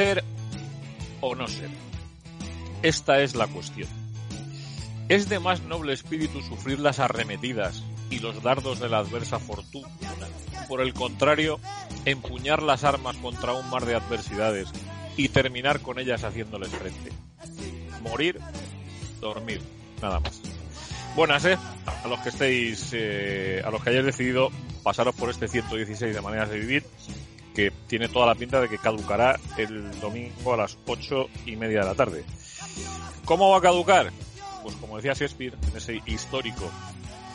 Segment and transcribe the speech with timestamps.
[0.00, 0.24] Ser
[1.20, 1.68] o no ser.
[2.82, 3.86] Esta es la cuestión.
[5.10, 9.90] ¿Es de más noble espíritu sufrir las arremetidas y los dardos de la adversa fortuna?
[10.70, 11.60] Por el contrario,
[12.06, 14.70] empuñar las armas contra un mar de adversidades
[15.18, 17.12] y terminar con ellas haciéndoles frente.
[18.00, 18.40] Morir,
[19.20, 19.60] dormir,
[20.00, 20.40] nada más.
[21.14, 21.58] Buenas, ¿eh?
[22.02, 24.50] A los que estéis, eh, a los que hayáis decidido
[24.82, 26.86] pasaros por este 116 de maneras de vivir,
[27.86, 31.86] tiene toda la pinta de que caducará el domingo a las ocho y media de
[31.86, 32.24] la tarde.
[33.24, 34.10] ¿Cómo va a caducar?
[34.62, 36.70] Pues como decía Shakespeare en ese histórico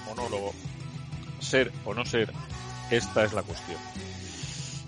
[0.08, 0.54] monólogo,
[1.40, 2.32] ser o no ser,
[2.90, 3.78] esta es la cuestión.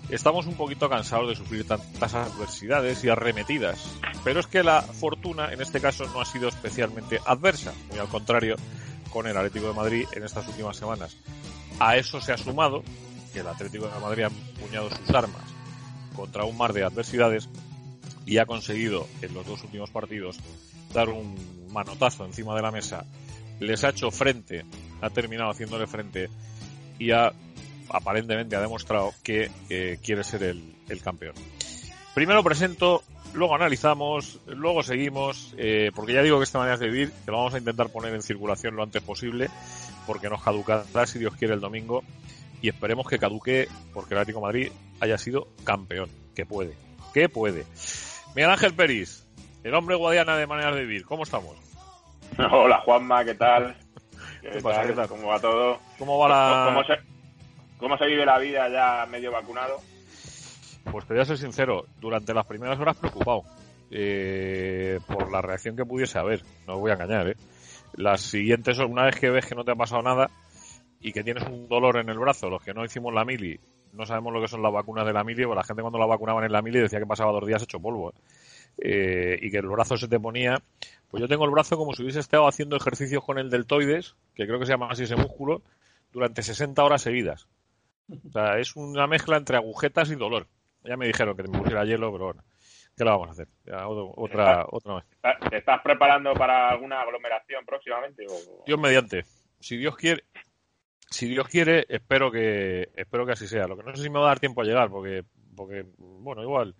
[0.08, 3.78] Estamos un poquito cansados de sufrir tantas adversidades y arremetidas,
[4.24, 8.08] pero es que la fortuna en este caso no ha sido especialmente adversa, muy al
[8.08, 8.56] contrario
[9.10, 11.16] con el Atlético de Madrid en estas últimas semanas.
[11.78, 12.82] A eso se ha sumado
[13.38, 15.42] el Atlético de Madrid ha empuñado sus armas
[16.14, 17.48] contra un mar de adversidades
[18.26, 20.38] y ha conseguido en los dos últimos partidos
[20.92, 21.34] dar un
[21.72, 23.04] manotazo encima de la mesa,
[23.60, 24.64] les ha hecho frente,
[25.00, 26.28] ha terminado haciéndole frente
[26.98, 27.32] y ha
[27.90, 31.34] aparentemente ha demostrado que eh, quiere ser el, campeón.
[32.14, 33.02] Primero presento,
[33.34, 37.38] luego analizamos, luego seguimos, eh, porque ya digo que esta manera de vivir, que lo
[37.38, 39.48] vamos a intentar poner en circulación lo antes posible,
[40.06, 42.02] porque nos caducará si Dios quiere el domingo
[42.60, 46.74] y esperemos que caduque porque el Atlético de Madrid haya sido campeón, que puede,
[47.14, 47.64] que puede.
[48.34, 49.26] Miguel Ángel Peris,
[49.64, 51.56] el hombre guadiana de maneras de vivir, ¿cómo estamos?
[52.52, 53.76] Hola Juanma, ¿qué tal?
[54.40, 54.80] ¿Qué, ¿Qué pasa?
[54.80, 54.88] tal?
[54.88, 55.08] ¿Qué tal?
[55.08, 55.78] ¿Cómo va todo?
[55.98, 56.64] ¿Cómo va la...?
[56.66, 56.94] ¿Cómo se,
[57.78, 59.80] ¿Cómo se vive la vida ya medio vacunado?
[60.90, 63.42] Pues te voy a ser sincero, durante las primeras horas preocupado
[63.90, 67.36] eh, por la reacción que pudiese haber, no os voy a engañar, ¿eh?
[67.94, 70.30] Las siguientes, una vez que ves que no te ha pasado nada
[71.00, 73.58] y que tienes un dolor en el brazo, los que no hicimos la mili,
[73.92, 76.06] no sabemos lo que son las vacunas de la mili, pues la gente cuando la
[76.06, 78.20] vacunaban en la mili decía que pasaba dos días hecho polvo, ¿eh?
[78.80, 80.62] Eh, y que el brazo se te ponía,
[81.10, 84.46] pues yo tengo el brazo como si hubiese estado haciendo ejercicios con el deltoides, que
[84.46, 85.62] creo que se llama así ese músculo,
[86.12, 87.48] durante 60 horas seguidas.
[88.08, 90.46] O sea, es una mezcla entre agujetas y dolor.
[90.84, 92.44] Ya me dijeron que me pusiera hielo, pero bueno,
[92.96, 93.48] ¿qué lo vamos a hacer?
[93.64, 95.04] Ya, otra, otra vez.
[95.50, 98.24] ¿Te estás preparando para alguna aglomeración próximamente?
[98.28, 98.64] O...
[98.64, 99.24] Dios mediante.
[99.60, 100.22] Si Dios quiere,
[101.10, 103.66] si Dios quiere, espero que, espero que así sea.
[103.66, 105.24] Lo que no sé si me va a dar tiempo a llegar, porque,
[105.56, 106.74] porque, bueno, igual,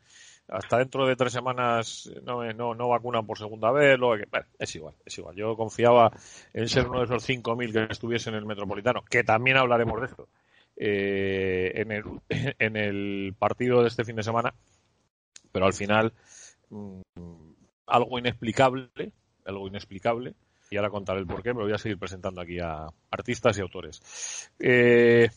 [0.49, 4.27] hasta dentro de tres semanas no, no, no vacunan por segunda vez, lo que,
[4.59, 5.37] es igual, es igual.
[5.37, 6.11] Yo confiaba
[6.53, 10.07] en ser uno de esos 5.000 que estuviesen en el Metropolitano, que también hablaremos de
[10.07, 10.29] esto,
[10.77, 12.05] eh, en, el,
[12.59, 14.55] en el partido de este fin de semana,
[15.53, 16.13] pero al final
[16.71, 17.01] mmm,
[17.87, 19.13] algo inexplicable,
[19.45, 20.35] algo inexplicable,
[20.71, 24.51] y ahora contaré el porqué, pero voy a seguir presentando aquí a artistas y autores.
[24.59, 25.31] Eh,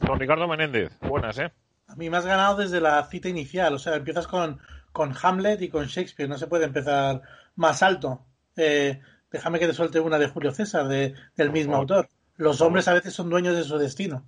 [0.00, 1.52] don Ricardo Menéndez, buenas, ¿eh?
[1.86, 4.60] A mí me has ganado desde la cita inicial, o sea, empiezas con,
[4.92, 7.22] con Hamlet y con Shakespeare, no se puede empezar
[7.54, 8.24] más alto.
[8.56, 9.00] Eh,
[9.30, 12.08] déjame que te suelte una de Julio César, de, del mismo autor.
[12.36, 14.26] Los hombres a veces son dueños de su destino.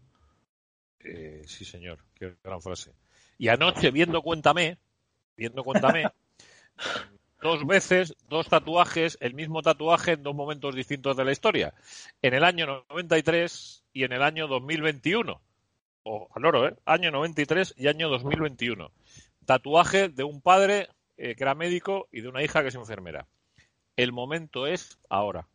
[1.01, 2.93] Eh, sí, señor, qué gran frase.
[3.39, 4.79] Y anoche, viendo Cuéntame,
[5.37, 6.05] viendo Cuéntame,
[7.45, 11.75] dos veces, dos tatuajes, el mismo tatuaje en dos momentos distintos de la historia.
[12.23, 15.43] En el año 93 y en el año 2021
[16.05, 16.75] o al oro, ¿eh?
[16.87, 18.91] año 93 y año 2021.
[19.45, 20.89] Tatuaje de un padre
[21.19, 23.27] eh, que era médico y de una hija que es enfermera.
[23.95, 25.47] El momento es ahora.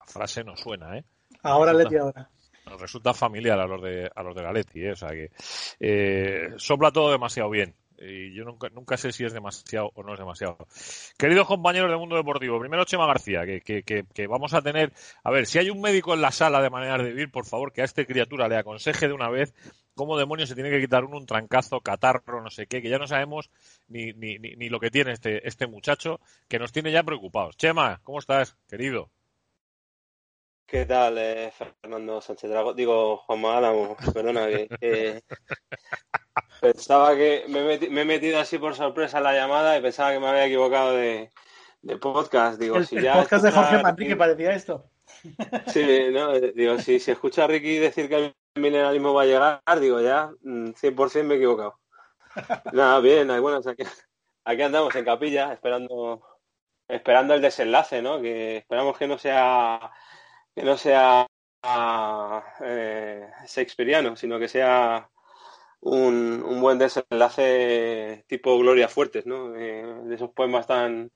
[0.00, 1.04] La frase no suena, ¿eh?
[1.42, 2.30] Ahora, resulta, Leti, ahora.
[2.64, 4.92] Nos resulta familiar a los de, a los de la Leti, ¿eh?
[4.92, 5.30] O sea que
[5.80, 10.12] eh, sopla todo demasiado bien y yo nunca, nunca sé si es demasiado o no
[10.12, 10.58] es demasiado.
[11.16, 14.92] Queridos compañeros del mundo deportivo, primero Chema García, que, que, que, vamos a tener,
[15.22, 17.72] a ver, si hay un médico en la sala de manera de vivir, por favor,
[17.72, 19.54] que a esta criatura le aconseje de una vez
[19.94, 22.98] cómo demonios se tiene que quitar uno un trancazo, catarro, no sé qué, que ya
[22.98, 23.50] no sabemos
[23.88, 27.56] ni, ni, ni, lo que tiene este, este muchacho, que nos tiene ya preocupados.
[27.56, 29.10] Chema, ¿cómo estás, querido?
[30.66, 32.74] ¿Qué tal, eh, Fernando Sánchez Drago?
[32.74, 35.22] Digo, Juan Álamo, perdona, que,
[36.72, 40.28] pensaba que me he, metido así por sorpresa en la llamada y pensaba que me
[40.28, 41.30] había equivocado de,
[42.00, 42.58] podcast.
[42.58, 44.90] Digo, el, si el ya podcast de Jorge Manrique parecía esto.
[45.68, 49.80] Sí, no, digo, si, si escucha a Ricky decir que el mineralismo va a llegar,
[49.80, 51.78] digo, ya 100% mm, me he equivocado.
[52.72, 53.84] Nada, bien, bueno, aquí,
[54.44, 56.22] aquí andamos en capilla esperando
[56.88, 58.20] esperando el desenlace, ¿no?
[58.20, 59.92] Que esperamos que no sea
[60.54, 61.26] que no sea
[62.60, 65.08] eh, shakespeariano, sino que sea
[65.84, 69.54] un, un, buen desenlace tipo Gloria Fuertes, ¿no?
[69.54, 71.10] Eh, de esos poemas tan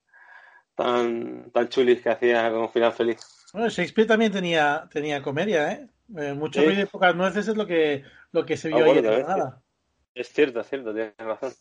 [0.74, 3.18] tan tan chulis que hacía como final feliz.
[3.52, 5.88] Bueno, Shakespeare también tenía tenía comedia, ¿eh?
[6.16, 8.98] eh mucho ruido y pocas nueces es lo que lo que se vio ah, ahí
[8.98, 9.62] en nada.
[10.14, 11.52] Es cierto, es cierto, tienes razón.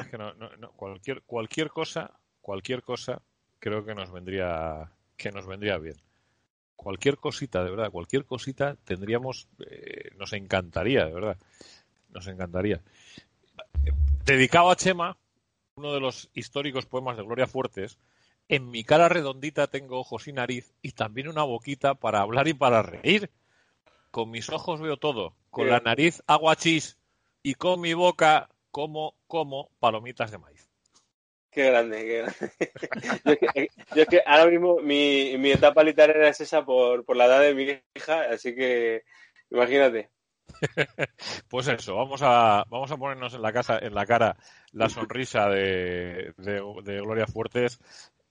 [0.00, 2.12] es que no, no, cualquier cualquier cosa
[2.42, 3.22] cualquier cosa
[3.58, 5.96] creo que nos vendría que nos vendría bien
[6.82, 11.38] cualquier cosita, de verdad, cualquier cosita tendríamos, eh, nos encantaría, de verdad,
[12.12, 12.80] nos encantaría.
[14.24, 15.16] Dedicado a Chema,
[15.74, 17.98] uno de los históricos poemas de Gloria Fuertes,
[18.48, 22.54] en mi cara redondita tengo ojos y nariz y también una boquita para hablar y
[22.54, 23.30] para reír.
[24.10, 26.98] Con mis ojos veo todo, con la nariz agua chis
[27.42, 30.68] y con mi boca como como palomitas de maíz.
[31.50, 33.70] Qué grande, qué grande.
[33.94, 37.40] yo, es que, ahora mismo mi, mi etapa literaria es esa por, por la edad
[37.40, 39.04] de mi hija, así que
[39.50, 40.10] imagínate.
[41.48, 44.36] Pues eso, vamos a, vamos a ponernos en la casa, en la cara
[44.72, 47.80] la sonrisa de, de Gloria Fuertes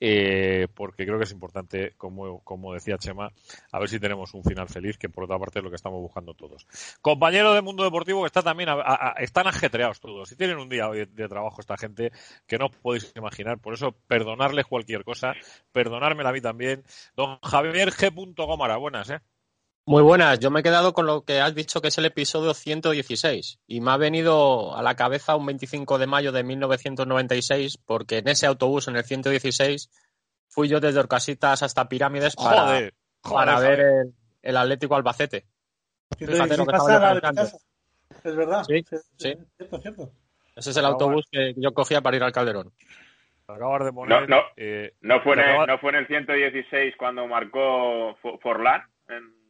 [0.04, 3.32] eh, porque creo que es importante, como, como decía Chema,
[3.72, 6.02] a ver si tenemos un final feliz, que por otra parte es lo que estamos
[6.02, 6.66] buscando todos.
[7.02, 8.70] Compañero de Mundo Deportivo que está también,
[9.18, 12.12] están ajetreados todos, y tienen un día de trabajo esta gente
[12.48, 15.34] que no podéis imaginar, por eso perdonarles cualquier cosa,
[15.72, 16.84] perdonármela a mí también.
[17.16, 18.36] Don Javier G.
[18.36, 19.20] Gómara, buenas, ¿eh?
[19.86, 22.54] Muy buenas, yo me he quedado con lo que has dicho que es el episodio
[22.54, 28.20] 116 y me ha venido a la cabeza un 25 de mayo de 1996 porque
[28.20, 29.90] en ese autobús, en el 116,
[30.48, 32.92] fui yo desde Orcasitas hasta Pirámides para,
[33.24, 34.06] para ver
[34.44, 35.48] el, Atlético Albacete.
[36.16, 37.20] Fíjate lo que estaba
[38.24, 38.64] Es verdad.
[38.66, 38.84] Sí,
[39.18, 39.34] sí.
[39.58, 40.12] Cierto, cierto.
[40.56, 42.72] Ese es el autobús que yo cogía para ir al Calderón.
[43.48, 46.96] Acabas de poner, no, no, eh, no, fue en el, no fue en el 116
[46.98, 49.41] cuando marcó Forlán en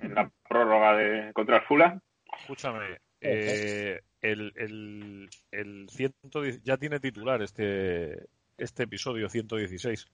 [0.00, 2.00] en la prórroga de contra el Fula.
[2.38, 5.86] Escúchame, eh, el, el, el
[6.62, 8.26] ya tiene titular este,
[8.58, 10.06] este episodio 116.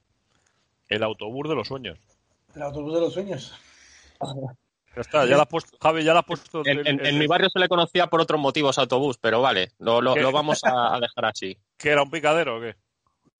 [0.88, 1.98] El autobús de los sueños.
[2.54, 3.54] El autobús de los sueños.
[4.94, 6.62] Ya está, ya lo has puesto, Javi, ya lo has puesto.
[6.64, 10.32] En, mi barrio se le conocía por otros motivos autobús, pero vale, lo, lo, lo
[10.32, 11.56] vamos a, dejar así.
[11.76, 12.74] ¿Que era un picadero o qué?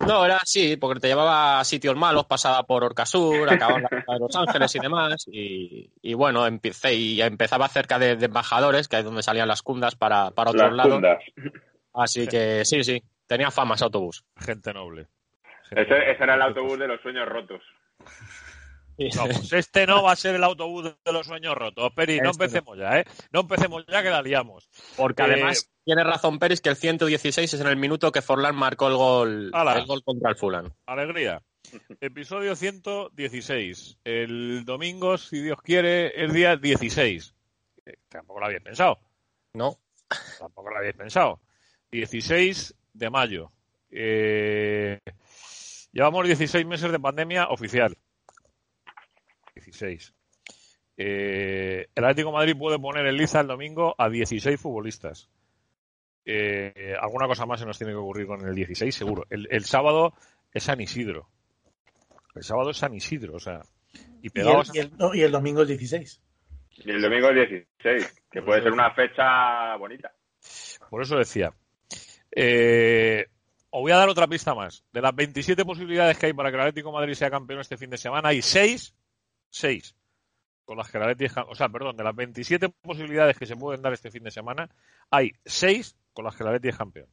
[0.06, 4.36] No, era así, porque te llevaba a sitios malos, pasaba por Orcasur, acababa en Los
[4.36, 5.24] Ángeles y demás.
[5.26, 10.30] Y, bueno, empecé y empezaba cerca de, embajadores, que es donde salían las cundas para,
[10.30, 11.02] para otros lados.
[11.92, 14.24] Así que sí, sí, tenía fama ese autobús.
[14.36, 15.08] Gente noble.
[15.70, 17.62] ese, era el autobús de los sueños rotos.
[18.98, 21.92] No, pues este no va a ser el autobús de los sueños rotos.
[21.94, 23.04] Peri, no este empecemos ya, ¿eh?
[23.30, 24.68] No empecemos ya que la liamos.
[24.96, 28.88] Porque además tiene razón Peris que el 116 es en el minuto que Forlán marcó
[28.88, 30.70] el gol, el gol contra el Fulham.
[30.84, 31.40] Alegría.
[32.02, 33.96] Episodio 116.
[34.04, 37.34] El domingo, si Dios quiere, es día 16.
[37.86, 38.98] Eh, tampoco lo habéis pensado.
[39.54, 39.78] No.
[40.38, 41.40] Tampoco lo habéis pensado.
[41.90, 43.50] 16 de mayo.
[43.90, 45.00] Eh,
[45.90, 47.96] llevamos 16 meses de pandemia oficial.
[49.54, 50.12] 16.
[50.98, 55.30] Eh, el Atlético Madrid puede poner en liza el domingo a 16 futbolistas.
[56.30, 59.24] Eh, alguna cosa más se nos tiene que ocurrir con el 16, seguro.
[59.30, 60.12] El, sábado
[60.52, 61.26] es San Isidro.
[62.34, 63.62] El sábado es San Isidro, o sea.
[64.20, 66.20] Y, el, domingo es 16.
[66.84, 70.12] Y el domingo es 16, que puede ser una fecha bonita.
[70.90, 71.50] Por eso decía.
[72.30, 73.26] Eh,
[73.70, 74.84] os voy a dar otra pista más.
[74.92, 77.88] De las 27 posibilidades que hay para que el Atlético Madrid sea campeón este fin
[77.88, 78.94] de semana, hay 6
[79.48, 79.94] 6
[80.66, 83.80] con las que la Leti o sea, perdón, de las 27 posibilidades que se pueden
[83.80, 84.68] dar este fin de semana,
[85.10, 87.06] hay 6 con las que la Leti es campeón.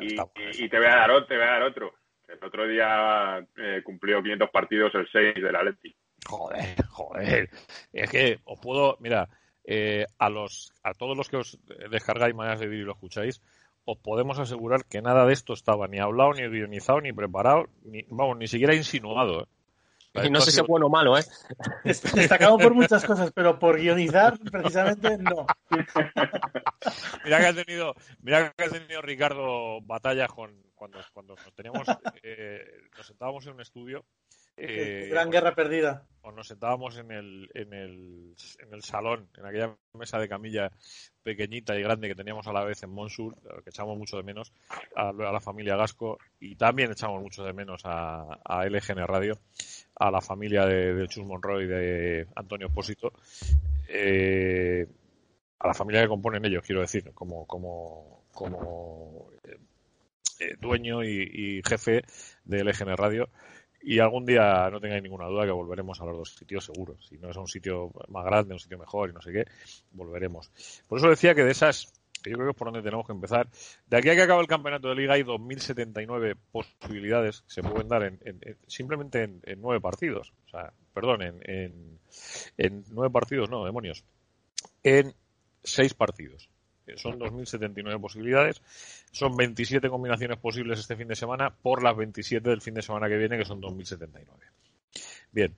[0.00, 1.94] Y, te voy a dar otro, te voy a dar otro.
[2.26, 5.94] El otro día eh, cumplió 500 partidos el 6 de la Leti.
[6.26, 7.48] Joder, joder.
[7.92, 9.28] Es que os puedo, mira,
[9.62, 11.60] eh, a los a todos los que os
[11.92, 13.40] descargáis maneras de vivir y lo escucháis,
[13.84, 18.04] os podemos asegurar que nada de esto estaba ni hablado, ni guionizado, ni preparado, ni,
[18.08, 19.44] vamos, ni siquiera insinuado.
[19.44, 19.46] ¿eh?
[20.24, 21.24] Y no sé si es bueno o malo, ¿eh?
[21.84, 25.46] Destacado por muchas cosas, pero por guionizar, precisamente, no.
[27.24, 31.88] mira que ha tenido, mira que ha tenido Ricardo batallas con cuando, cuando nos teníamos,
[32.22, 32.64] eh,
[32.96, 34.04] nos sentábamos en un estudio
[34.58, 36.06] Eh, Gran guerra perdida.
[36.22, 40.70] O nos sentábamos en el, en, el, en el salón, en aquella mesa de camilla
[41.22, 44.52] pequeñita y grande que teníamos a la vez en Monsur, que echamos mucho de menos
[44.96, 49.38] a, la familia Gasco y también echamos mucho de menos a, a LGN Radio,
[49.98, 53.12] a la familia de, de Chus Monroy y de Antonio Espósito,
[53.88, 54.86] eh,
[55.58, 59.58] a la familia que componen ellos, quiero decir, como, como, como eh,
[60.40, 62.02] eh, dueño y, jefe
[62.44, 63.28] de LGN Radio
[63.80, 67.06] y algún día no tengáis ninguna duda que volveremos a los dos sitios seguros.
[67.06, 69.44] Si no es un sitio más grande, un sitio mejor y no sé qué,
[69.92, 70.50] volveremos.
[70.88, 71.92] Por eso decía que de esas,
[72.30, 73.48] yo creo que es por donde tenemos que empezar,
[73.86, 77.88] de aquí a que acabe el campeonato de liga hay 2.079 posibilidades que se pueden
[77.88, 80.32] dar en, en, simplemente en, en, nueve partidos.
[80.46, 82.00] O sea, perdón, en,
[82.56, 84.04] en nueve partidos, no, demonios.
[84.82, 85.14] En
[85.62, 86.48] seis partidos
[86.94, 88.62] son 2.079 posibilidades,
[89.10, 93.08] son 27 combinaciones posibles este fin de semana por las 27 del fin de semana
[93.08, 94.24] que viene, que son 2.079.
[95.32, 95.54] Bien.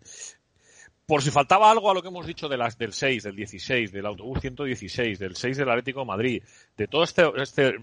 [1.09, 3.93] Por si faltaba algo a lo que hemos dicho de las del 6, del 16,
[3.93, 6.43] del autobús 116, del 6 del Atlético Madrid,
[6.77, 7.77] de todo este, este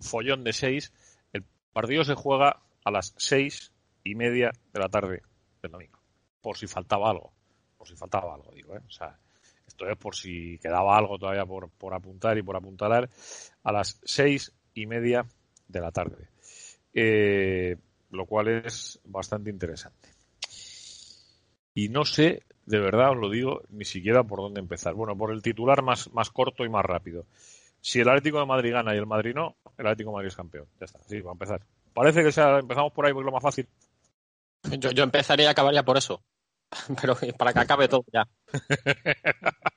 [0.00, 0.92] follón de 6,
[1.32, 3.72] el partido se juega a las 6
[4.04, 5.20] y media de la tarde
[5.60, 5.98] del domingo.
[6.40, 7.32] Por si faltaba algo.
[7.76, 8.82] Por si faltaba algo, digo, ¿eh?
[8.86, 9.18] O sea,
[9.66, 13.10] esto es por si quedaba algo todavía por, por apuntar y por apuntalar,
[13.64, 15.26] a las seis y media
[15.66, 16.28] de la tarde.
[16.94, 17.76] Eh,
[18.10, 20.08] lo cual es bastante interesante.
[21.74, 24.94] Y no sé, de verdad os lo digo, ni siquiera por dónde empezar.
[24.94, 27.26] Bueno, por el titular más, más corto y más rápido.
[27.80, 30.36] Si el Atlético de Madrid gana y el Madrid no, el Atlético de Madrid es
[30.36, 30.66] campeón.
[30.78, 31.60] Ya está, sí, va a empezar.
[31.92, 33.66] Parece que sea, empezamos por ahí porque es lo más fácil.
[34.78, 36.22] Yo, yo empezaría y acabaría por eso.
[37.00, 38.28] Pero para que acabe todo ya.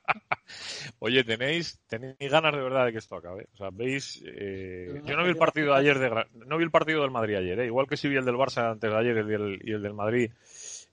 [1.00, 3.48] Oye, ¿tenéis, tenéis ganas de verdad de que esto acabe.
[3.54, 6.70] O sea, veis, eh, yo no vi el partido de ayer, de, no vi el
[6.70, 9.16] partido del Madrid ayer, eh, igual que si vi el del Barça antes de ayer
[9.16, 10.30] y el, y el del Madrid,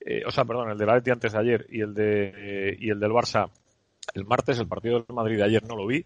[0.05, 3.00] eh, o sea, perdón, el del Atleti antes de ayer y el de y el
[3.00, 3.50] del Barça
[4.13, 6.05] el martes, el partido del Madrid de ayer no lo vi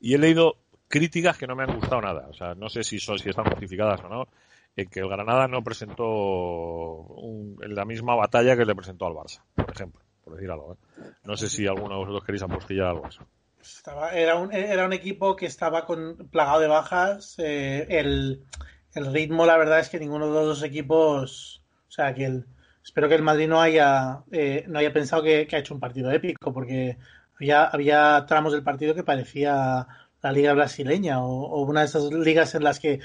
[0.00, 0.56] y he leído
[0.88, 2.26] críticas que no me han gustado nada.
[2.28, 4.28] O sea, no sé si son, si están justificadas o no,
[4.76, 9.14] en que el Granada no presentó un, en la misma batalla que le presentó al
[9.14, 10.74] Barça, por ejemplo, por decir algo.
[10.74, 11.02] ¿eh?
[11.24, 13.26] No sé si alguno de vosotros queréis apostillar algo eso.
[13.60, 17.34] Estaba, era, un, era un equipo que estaba con, plagado de bajas.
[17.38, 18.44] Eh, el,
[18.94, 21.64] el, ritmo, la verdad es que ninguno de los dos equipos.
[21.88, 22.46] O sea, que el,
[22.86, 25.80] espero que el Madrid no haya, eh, no haya pensado que, que, ha hecho un
[25.80, 26.96] partido épico, porque
[27.72, 29.88] había, tramos del partido que parecía
[30.22, 33.00] la liga brasileña o, una de esas ligas en las que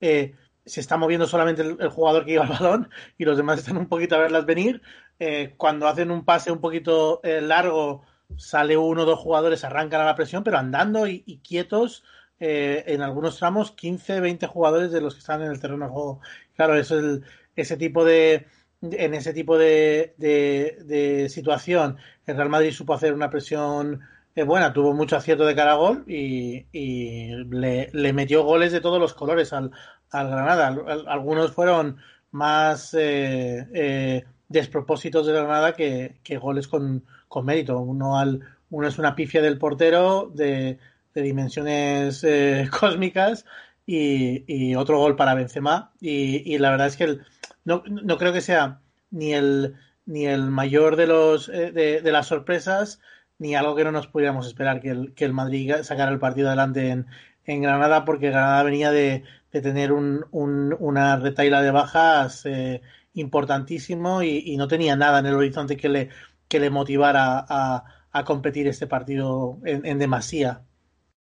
[0.00, 3.58] eh, se está moviendo solamente el, el, jugador que lleva el balón y los demás
[3.58, 4.80] están un poquito a verlas venir.
[5.18, 8.04] Eh, cuando hacen un pase un poquito eh, largo,
[8.38, 12.04] sale uno o dos jugadores, arrancan a la presión, pero andando y, y quietos.
[12.38, 15.92] Eh, en algunos tramos, 15, 20 jugadores de los que están en el terreno de
[15.92, 16.20] juego.
[16.54, 17.24] Claro, eso es el,
[17.54, 18.46] ese tipo de.
[18.82, 24.00] En ese tipo de, de, situación, el Real Madrid supo hacer una presión
[24.34, 28.72] eh, buena, tuvo mucho acierto de cara a gol y, y le, le, metió goles
[28.72, 29.70] de todos los colores al,
[30.10, 30.76] al Granada.
[31.06, 31.96] Algunos fueron
[32.30, 37.78] más eh, eh, despropósitos de Granada que, que goles con, con, mérito.
[37.80, 38.40] Uno, al,
[38.70, 40.78] uno es una pifia del portero de,
[41.14, 43.46] de dimensiones eh, cósmicas
[43.86, 45.92] y, y, otro gol para Benzema.
[46.00, 47.22] Y, y la verdad es que el,
[47.66, 48.80] no, no, creo que sea
[49.10, 49.74] ni el,
[50.06, 53.00] ni el mayor de, los, de, de, las sorpresas
[53.38, 56.48] ni algo que no nos pudiéramos esperar que el, que el Madrid sacara el partido
[56.48, 57.06] adelante en,
[57.44, 62.82] en Granada porque Granada venía de, de tener un, un, una retaila de bajas eh,
[63.14, 66.10] importantísimo y, no tenía nada en el horizonte que le,
[66.48, 70.62] que le motivara a, a competir este partido en, en, demasía.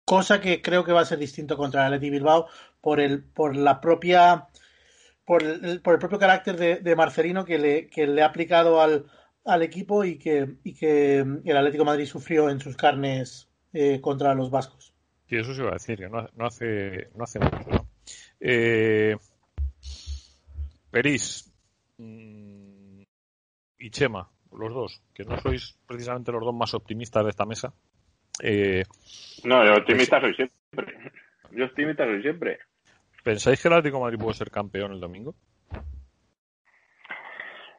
[0.05, 2.47] Cosa que creo que va a ser distinto contra el Atleti Bilbao
[2.81, 4.47] por, el, por la propia
[5.25, 8.81] por el, por el propio carácter de, de Marcelino que le, que le ha aplicado
[8.81, 9.05] al,
[9.45, 14.33] al equipo y que, y que el Atlético Madrid sufrió en sus carnes eh, contra
[14.33, 14.93] los vascos.
[15.27, 17.69] Sí, eso se iba a decir, que no, no hace, no hace mucho.
[17.69, 17.87] ¿no?
[18.39, 19.15] Eh,
[20.91, 21.51] Peris
[21.97, 23.01] mmm,
[23.79, 27.73] y Chema, los dos, que no sois precisamente los dos más optimistas de esta mesa.
[28.41, 28.83] Eh,
[29.43, 31.11] no, yo optimista pues, soy siempre.
[31.51, 32.59] Yo optimista soy siempre.
[33.23, 35.33] ¿Pensáis que el Atlético de Madrid puede ser campeón el domingo?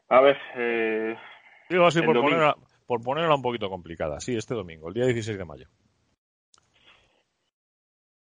[0.09, 1.17] A ver, eh,
[1.69, 4.21] Digo así por ponerla, por ponerla un poquito complicada.
[4.21, 5.67] Sí, este domingo, el día 16 de mayo.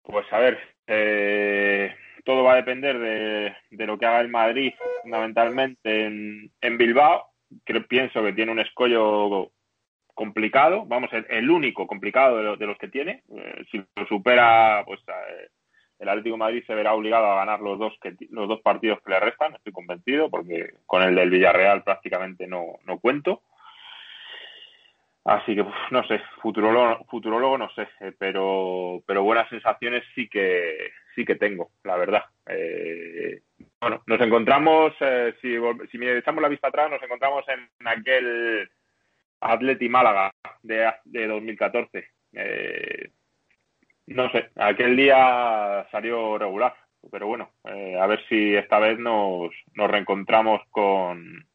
[0.04, 0.58] Pues a ver,
[0.88, 1.96] eh,
[2.26, 4.74] todo va a depender de, de, lo que haga el Madrid
[5.04, 7.28] fundamentalmente en, en Bilbao.
[7.66, 9.52] Que pienso que tiene un escollo
[10.14, 13.24] complicado, vamos, el, el único complicado de, lo, de, los que tiene.
[13.36, 15.48] Eh, si lo supera, pues eh,
[16.00, 19.12] el Atlético Madrid se verá obligado a ganar los dos, que, los dos partidos que
[19.12, 23.44] le restan, estoy convencido, porque con el del Villarreal prácticamente no, cuento.
[25.26, 30.92] Así que no sé, futurólogo, futurólogo no sé, eh, pero, pero buenas sensaciones sí que
[31.14, 32.24] sí que tengo, la verdad.
[32.48, 33.42] Eh,
[33.82, 35.56] bueno, nos encontramos, eh, si,
[35.92, 38.70] si echamos la vista atrás, nos encontramos en, aquel
[39.42, 40.32] Atleti Málaga
[40.64, 42.08] de, de 2014.
[42.34, 43.12] Eh,
[44.10, 46.76] no sé, aquel día salió regular,
[47.12, 51.48] pero bueno, a ver si esta vez nos, nos reencontramos con,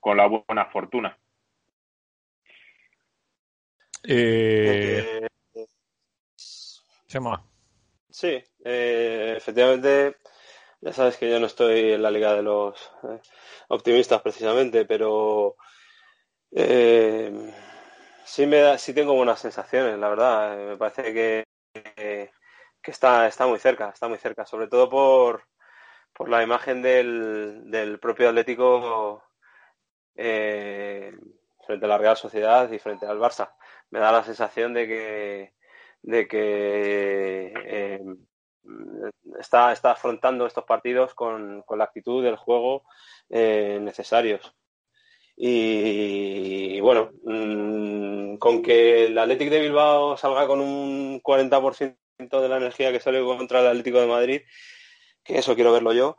[0.00, 1.18] con la buena fortuna.
[4.04, 5.26] Eh,
[8.10, 10.16] Sí, eh, efectivamente,
[10.80, 13.20] ya sabes que yo no estoy en la liga de los eh,
[13.68, 15.56] optimistas precisamente, pero
[18.24, 20.56] sí me da, sí tengo buenas sensaciones, la verdad.
[20.56, 21.44] Me parece que,
[21.82, 25.44] que está, está muy cerca, está muy cerca, sobre todo por,
[26.12, 29.24] por la imagen del, del propio Atlético
[30.14, 33.52] frente a la Real Sociedad y frente al Barça
[33.90, 35.54] me da la sensación de que,
[36.02, 38.00] de que eh,
[39.38, 42.84] está, está afrontando estos partidos con, la actitud del juego
[43.30, 44.54] eh, necesarios.
[45.40, 52.56] Y, bueno, mm, con que el Atlético de Bilbao salga con un 40% de la
[52.56, 54.42] energía que sale contra el Atlético de Madrid,
[55.22, 56.16] que eso quiero verlo yo,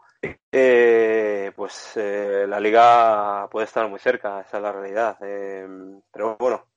[0.51, 5.17] eh, pues la liga puede estar muy cerca, esa es la realidad.
[6.11, 6.69] pero bueno,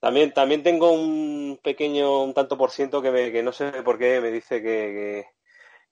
[0.00, 3.98] también, también tengo un pequeño, un tanto por ciento que, me, que no sé por
[3.98, 5.26] qué me dice que,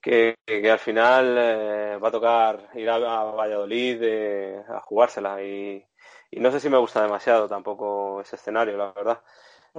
[0.00, 5.84] que, al final eh, va a tocar ir a, Valladolid eh, a jugársela y,
[6.30, 9.20] y, no sé si me gusta demasiado tampoco ese escenario, la verdad.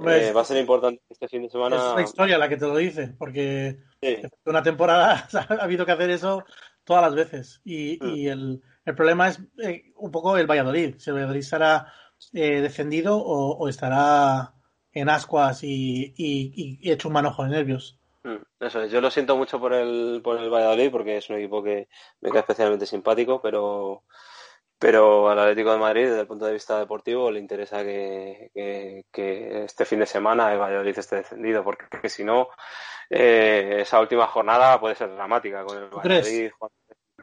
[0.06, 1.76] Eh, va a ser importante este fin de semana.
[1.76, 3.78] Es una historia la que te lo dice, porque
[4.44, 6.44] una temporada ha habido que hacer eso
[6.84, 7.60] todas las veces.
[7.64, 8.08] Y, mm.
[8.08, 9.40] y el, el, problema es
[9.96, 10.96] un poco el Valladolid.
[10.98, 11.92] Si el Valladolid será
[12.34, 14.52] eh, defendido o, estará
[14.92, 17.98] en ascuas y, hecho un manojo de nervios.
[18.22, 21.36] Mm, eso es, yo lo siento mucho por el, por el Valladolid porque es un
[21.36, 21.88] equipo que
[22.20, 24.04] me cae especialmente simpático, pero,
[24.80, 28.50] pero al Atlético de Madrid, desde el punto de vista deportivo, le interesa que,
[29.12, 32.48] este fin de semana el Valladolid esté descendido, porque si no,
[33.10, 36.50] eh, esa última jornada puede ser dramática con el Valladolid,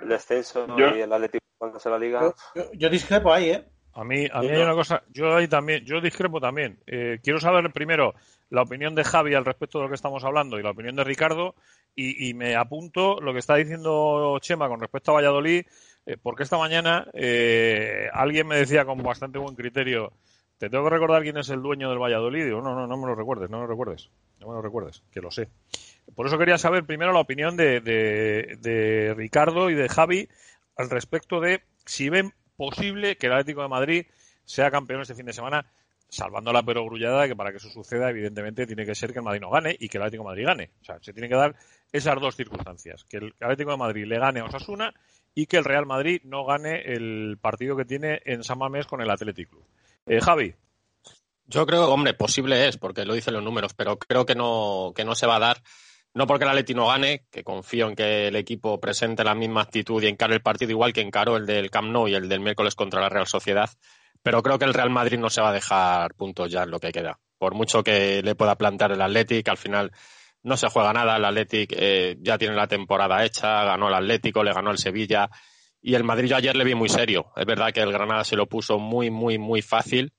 [0.02, 2.32] el descenso y el Atlético cuando se la liga.
[2.54, 3.66] Yo, yo discrepo ahí, ¿eh?
[3.98, 6.80] A mí, a mí hay una cosa, yo ahí también, yo discrepo también.
[6.86, 8.14] Eh, quiero saber primero
[8.52, 11.04] la opinión de Javi al respecto de lo que estamos hablando y la opinión de
[11.04, 11.56] Ricardo
[11.96, 15.66] y, me apunto lo que está diciendo Chema con respecto a Valladolid,
[16.08, 20.14] eh, porque esta mañana eh, alguien me decía con bastante buen criterio,
[20.58, 22.46] te tengo que recordar quién es el dueño del Valladolid.
[22.46, 25.04] Digo, no, no, no me lo recuerdes, no me lo recuerdes, no me lo recuerdes,
[25.12, 25.50] que lo sé.
[26.16, 30.30] Por eso quería saber primero la opinión de, de, de Ricardo y de Javi
[30.78, 34.06] al respecto de si ven posible que el Atlético de Madrid
[34.46, 35.66] sea campeón este fin de semana,
[36.08, 39.42] salvando la perogrullada que para que eso suceda, evidentemente, tiene que ser que el Madrid
[39.42, 40.72] no gane y que el Atlético de Madrid gane.
[40.82, 41.54] O sea, se tienen que dar
[41.92, 44.94] esas dos circunstancias, que el Atlético de Madrid le gane a Osasuna
[45.38, 49.02] y que el Real Madrid no gane el partido que tiene en San Mamés con
[49.02, 49.68] el Atlético.
[50.08, 50.56] Eh, Javi.
[51.46, 55.06] Yo creo, hombre, posible es, porque lo dicen los números, pero creo que no, que
[55.06, 55.58] no se va a dar
[56.16, 59.62] no porque el Atleti no gane, que confío en que el equipo presente la misma
[59.62, 62.40] actitud y encare el partido igual que encaró el del Camp Nou y el del
[62.40, 63.70] miércoles contra la Real Sociedad,
[64.24, 66.80] pero creo que el Real Madrid no se va a dejar puntos ya en lo
[66.80, 67.20] que queda.
[67.38, 69.92] Por mucho que le pueda plantar el Atlético, al final
[70.48, 74.44] no se juega nada, el Atlético eh, ya tiene la temporada hecha, ganó el Atlético,
[74.44, 75.30] le ganó el Sevilla
[75.82, 77.32] y el Madrid yo ayer le vi muy serio.
[77.36, 80.14] Es verdad que el Granada se lo puso muy, muy, muy fácil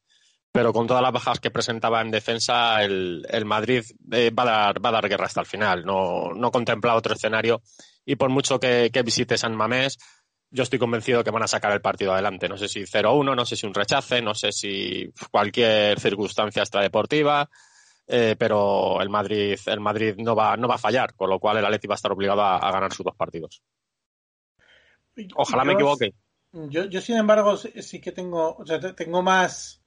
[0.52, 5.08] pero con todas las bajas que presentaba en defensa, el, Madrid eh, va, a dar,
[5.08, 5.84] guerra hasta el final.
[5.84, 7.62] No, no contempla otro escenario
[8.04, 9.98] y por mucho que, visite San Mamés,
[10.50, 12.48] yo estoy convencido que van a sacar el partido adelante.
[12.48, 17.48] No sé si 0-1, no sé si un rechace, no sé si cualquier circunstancia extradeportiva,
[18.08, 21.58] eh, pero el Madrid, el Madrid no va, no va a fallar, con lo cual
[21.58, 23.62] el Atleti va a estar obligado a, ganar sus dos partidos.
[25.36, 26.14] Ojalá me equivoque.
[26.52, 29.82] Yo, yo, sin embargo, sí que tengo, o sea, tengo más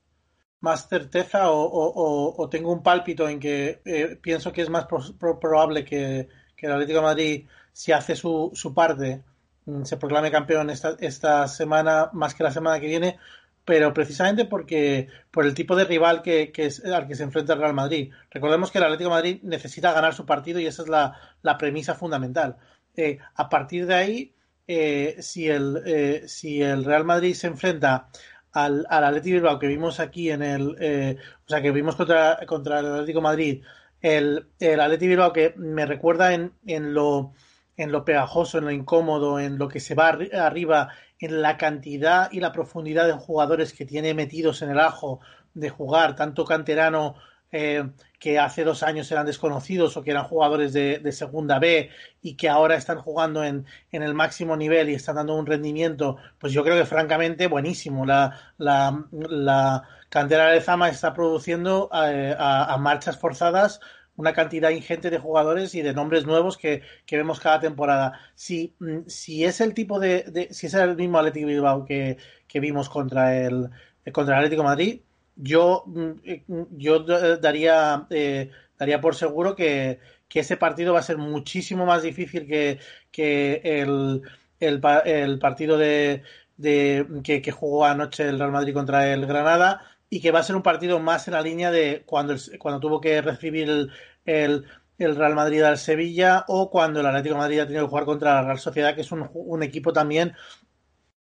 [0.62, 6.30] más certeza o, tengo un pálpito en que eh, pienso que es más probable que,
[6.58, 9.24] el Atlético de Madrid, si hace su, su parte,
[9.66, 13.18] mm, se proclame campeón esta, esta semana más que la semana que viene,
[13.66, 17.60] pero precisamente porque por el tipo de rival que, es, al que se enfrenta el
[17.60, 18.12] Real Madrid.
[18.30, 22.58] Recordemos que el Atlético Madrid necesita ganar su partido y esa es la, premisa fundamental.
[22.96, 24.36] Eh, a partir de ahí,
[24.68, 28.10] eh, si, el, si el Real Madrid se enfrenta
[28.52, 32.40] al, al Atlético Bilbao que vimos aquí en el, eh, o sea, que vimos contra,
[32.46, 33.64] contra el Atlético Madrid
[34.02, 37.34] el, el Atleti Bilbao que me recuerda en, en lo
[37.78, 40.90] en lo pegajoso, en lo incómodo, en lo que se va arriba,
[41.22, 45.22] en la cantidad y la profundidad de jugadores que tiene metidos en el ajo
[45.54, 47.16] de jugar, tanto canterano
[47.54, 51.90] eh, que hace dos años eran desconocidos o que eran jugadores de, segunda B
[52.22, 56.18] y que ahora están jugando en, en, el máximo nivel y están dando un rendimiento,
[56.40, 58.06] pues yo creo que francamente buenísimo.
[58.06, 63.82] La, la, la cantera de Zama está produciendo eh, a, a, marchas forzadas
[64.22, 68.20] una cantidad ingente de jugadores y de nombres nuevos que, que vemos cada temporada.
[68.36, 72.60] Si, mm, si es el tipo de, si es el mismo Atlético Bilbao que, que
[72.60, 73.70] vimos contra el
[74.14, 75.02] contra el Atlético Madrid,
[75.36, 77.00] yo, mm, eh, yo
[77.38, 82.48] daría, eh, daría por seguro que, que, ese partido va a ser muchísimo más difícil
[82.48, 82.80] que,
[83.12, 84.22] que el,
[84.60, 86.24] el, el partido de,
[86.58, 89.82] de que, que, jugó anoche el Real Madrid contra el Granada
[90.14, 93.00] y que va a ser un partido más en la línea de cuando, cuando tuvo
[93.00, 93.92] que recibir el,
[94.26, 94.66] el,
[94.98, 98.36] el, Real Madrid al Sevilla o cuando el Atlético Madrid ha tenido que jugar contra
[98.36, 100.34] la Real Sociedad, que es un, un equipo también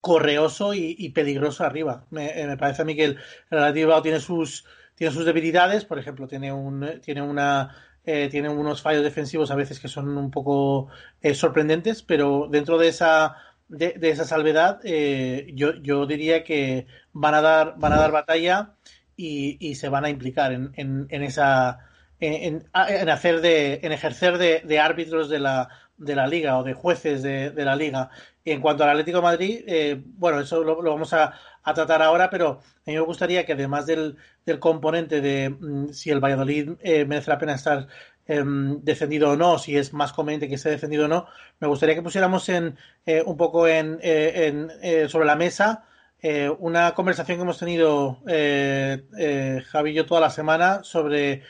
[0.01, 2.05] correoso y, y peligroso arriba.
[2.09, 5.99] Me, eh, me, parece a mí que el, Atlético tiene sus, tiene sus debilidades, por
[5.99, 10.31] ejemplo, tiene, un, tiene una eh, tiene unos fallos defensivos a veces que son un
[10.31, 10.88] poco
[11.21, 13.35] eh, sorprendentes, pero dentro de esa
[13.67, 18.12] de, de esa salvedad eh, yo, yo diría que van a dar van a dar
[18.12, 18.73] batalla
[19.15, 21.88] y, y se van a implicar en, en, en esa
[22.19, 26.63] en, en, hacer de en ejercer de, de árbitros de la de la liga o
[26.63, 28.10] de jueces de, de la liga.
[28.43, 32.29] Y en cuanto al Atlético Madrid, eh, bueno, eso lo, vamos a, a, tratar ahora,
[32.29, 36.71] pero a mí me gustaría que además del, del componente de mm, si el Valladolid
[36.82, 37.88] eh, merece la pena estar
[38.29, 41.27] eh, defendido o no, si es más conveniente que esté defendido o no,
[41.60, 45.86] me gustaría que pusiéramos en, eh, un poco en, eh, en eh, sobre la mesa
[46.60, 51.43] una conversación que hemos tenido Javi y yo toda la semana sobre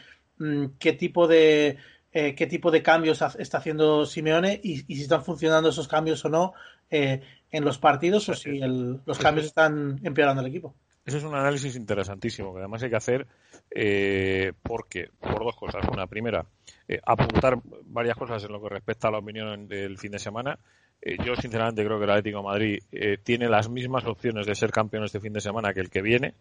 [0.80, 1.78] qué tipo de
[2.12, 6.24] eh, qué tipo de cambios está haciendo Simeone y, y, si están funcionando esos cambios
[6.26, 6.54] o no
[6.90, 7.22] eh,
[7.52, 10.74] en los partidos o si el, los cambios están empeorando el equipo.
[11.06, 13.26] Ese es un análisis interesantísimo que además hay que hacer
[13.72, 15.84] eh, porque por dos cosas.
[15.92, 16.46] Una, primera,
[16.88, 20.60] eh, apuntar varias cosas en lo que respecta a la opinión del fin de semana.
[21.02, 22.80] Eh, yo sinceramente creo que el Atlético de Madrid
[23.24, 26.36] tiene las mismas opciones de ser campeón este fin de semana que el que viene.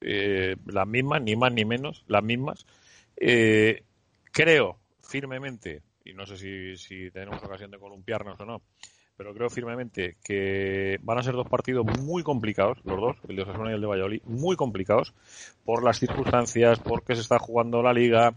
[0.00, 2.66] las mismas, ni más ni menos, las mismas.
[3.16, 8.62] Creo firmemente, y no sé si, si tenemos ocasión de columpiarnos o no,
[9.16, 13.42] pero creo firmemente que van a ser dos partidos muy complicados, los dos, el de
[13.42, 15.14] Osasuna y el de Valladolid, muy complicados
[15.64, 18.32] por las circunstancias, porque se está jugando la liga,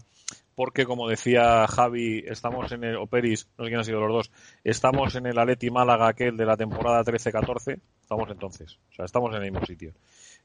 [0.54, 4.12] porque como decía Javi, estamos en el, o Peris, no sé quién ha sido los
[4.12, 9.04] dos, estamos en el Aleti Málaga aquel de la temporada 13-14, estamos entonces, o sea,
[9.04, 9.92] estamos en el mismo sitio.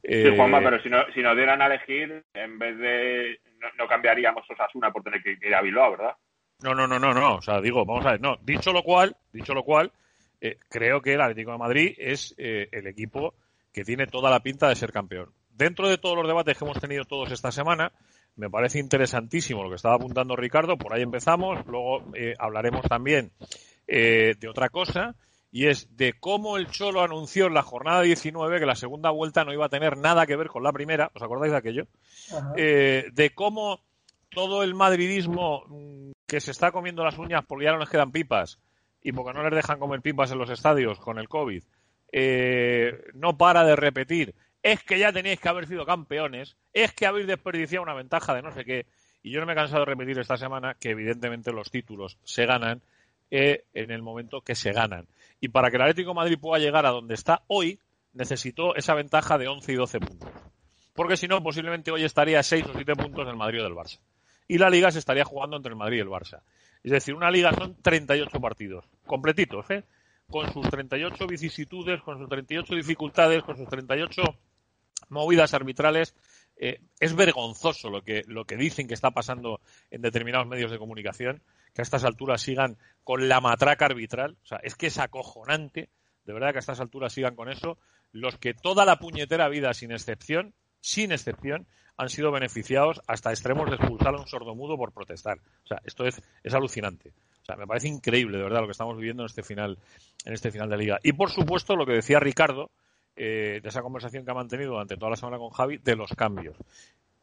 [0.03, 3.87] Sí, Juanma, pero si, no, si nos dieran a elegir, en vez de, no, no
[3.87, 6.15] cambiaríamos Osasuna por tener que ir a Bilbao, ¿verdad?
[6.61, 9.15] No, no, no, no, no, o sea, digo, vamos a ver, no, dicho lo cual,
[9.31, 9.91] dicho lo cual,
[10.39, 13.33] eh, creo que el Atlético de Madrid es eh, el equipo
[13.71, 15.33] que tiene toda la pinta de ser campeón.
[15.49, 17.91] Dentro de todos los debates que hemos tenido todos esta semana,
[18.35, 23.31] me parece interesantísimo lo que estaba apuntando Ricardo, por ahí empezamos, luego eh, hablaremos también
[23.87, 25.15] eh, de otra cosa,
[25.53, 29.45] y es de cómo el Cholo anunció en la jornada 19 que la segunda vuelta
[29.45, 31.87] no iba a tener nada que ver con la primera, ¿os acordáis de aquello?
[32.57, 33.79] Eh, de cómo
[34.29, 38.11] todo el madridismo mm, que se está comiendo las uñas porque ya no les quedan
[38.11, 38.57] pipas,
[39.03, 41.63] y porque no les dejan comer pipas en los estadios con el COVID,
[42.11, 47.05] eh, no para de repetir, es que ya tenéis que haber sido campeones, es que
[47.05, 48.87] habéis desperdiciado una ventaja de no sé qué.
[49.21, 52.47] Y yo no me he cansado de repetir esta semana que evidentemente los títulos se
[52.47, 52.81] ganan
[53.33, 55.07] en el momento que se ganan.
[55.41, 57.79] Y para que el Atlético Madrid pueda llegar a donde está hoy,
[58.13, 60.29] necesitó esa ventaja de 11 y 12 puntos.
[60.93, 63.73] Porque si no, posiblemente hoy estaría a 6 o 7 puntos del Madrid o del
[63.73, 63.99] Barça.
[64.47, 66.41] Y la liga se estaría jugando entre el Madrid y el Barça.
[66.83, 69.83] Es decir, una liga son 38 partidos, completitos, ¿eh?
[70.29, 74.21] con sus 38 vicisitudes, con sus 38 dificultades, con sus 38
[75.09, 76.13] movidas arbitrales.
[76.55, 80.77] Eh, es vergonzoso lo que, lo que dicen que está pasando en determinados medios de
[80.77, 81.41] comunicación,
[81.73, 84.37] que a estas alturas sigan con la matraca arbitral.
[84.43, 85.89] O sea, es que es acojonante,
[86.25, 87.77] de verdad que a estas alturas sigan con eso.
[88.11, 91.65] Los que toda la puñetera vida, sin excepción, sin excepción,
[91.97, 95.39] han sido beneficiados hasta extremos de expulsar a un sordomudo por protestar.
[95.63, 97.13] O sea, esto es, es alucinante.
[97.41, 99.77] O sea, me parece increíble, de verdad, lo que estamos viviendo en este final,
[100.25, 100.99] en este final de liga.
[101.03, 102.71] Y por supuesto, lo que decía Ricardo,
[103.15, 106.11] eh, de esa conversación que ha mantenido durante toda la semana con Javi, de los
[106.13, 106.55] cambios.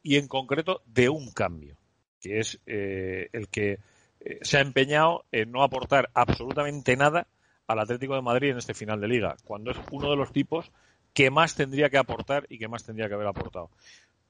[0.02, 1.76] Y en concreto, de un cambio,
[2.20, 3.78] que es eh, el que
[4.20, 7.26] eh, se ha empeñado en no aportar absolutamente nada
[7.66, 10.72] al Atlético de Madrid en este final de liga, cuando es uno de los tipos
[11.12, 13.70] que más tendría que aportar y que más tendría que haber aportado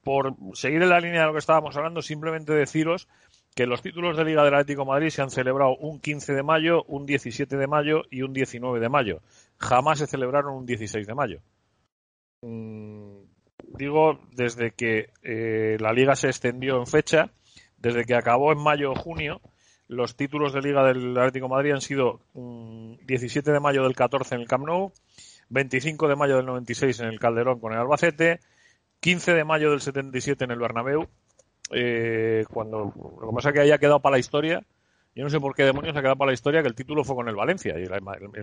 [0.03, 3.07] por seguir en la línea de lo que estábamos hablando, simplemente deciros
[3.55, 6.43] que los títulos de Liga del Atlético de Madrid se han celebrado un 15 de
[6.43, 9.21] mayo, un 17 de mayo y un 19 de mayo.
[9.57, 11.39] Jamás se celebraron un 16 de mayo.
[12.41, 13.17] Mm,
[13.77, 17.29] digo, desde que eh, la liga se extendió en fecha,
[17.77, 19.41] desde que acabó en mayo o junio,
[19.91, 24.35] los títulos de Liga del Atlético Madrid han sido 17 mm, de mayo del 14
[24.35, 24.93] en el Camp Nou,
[25.49, 28.39] 25 de mayo del 96 en el Calderón con el Albacete,
[29.01, 31.09] 15 de mayo del 77 en el Bernabéu,
[31.73, 34.63] eh, cuando lo que pasa es que haya quedado para la historia,
[35.13, 37.17] yo no sé por qué demonios ha quedado para la historia que el título fue
[37.17, 37.91] con el Valencia y el,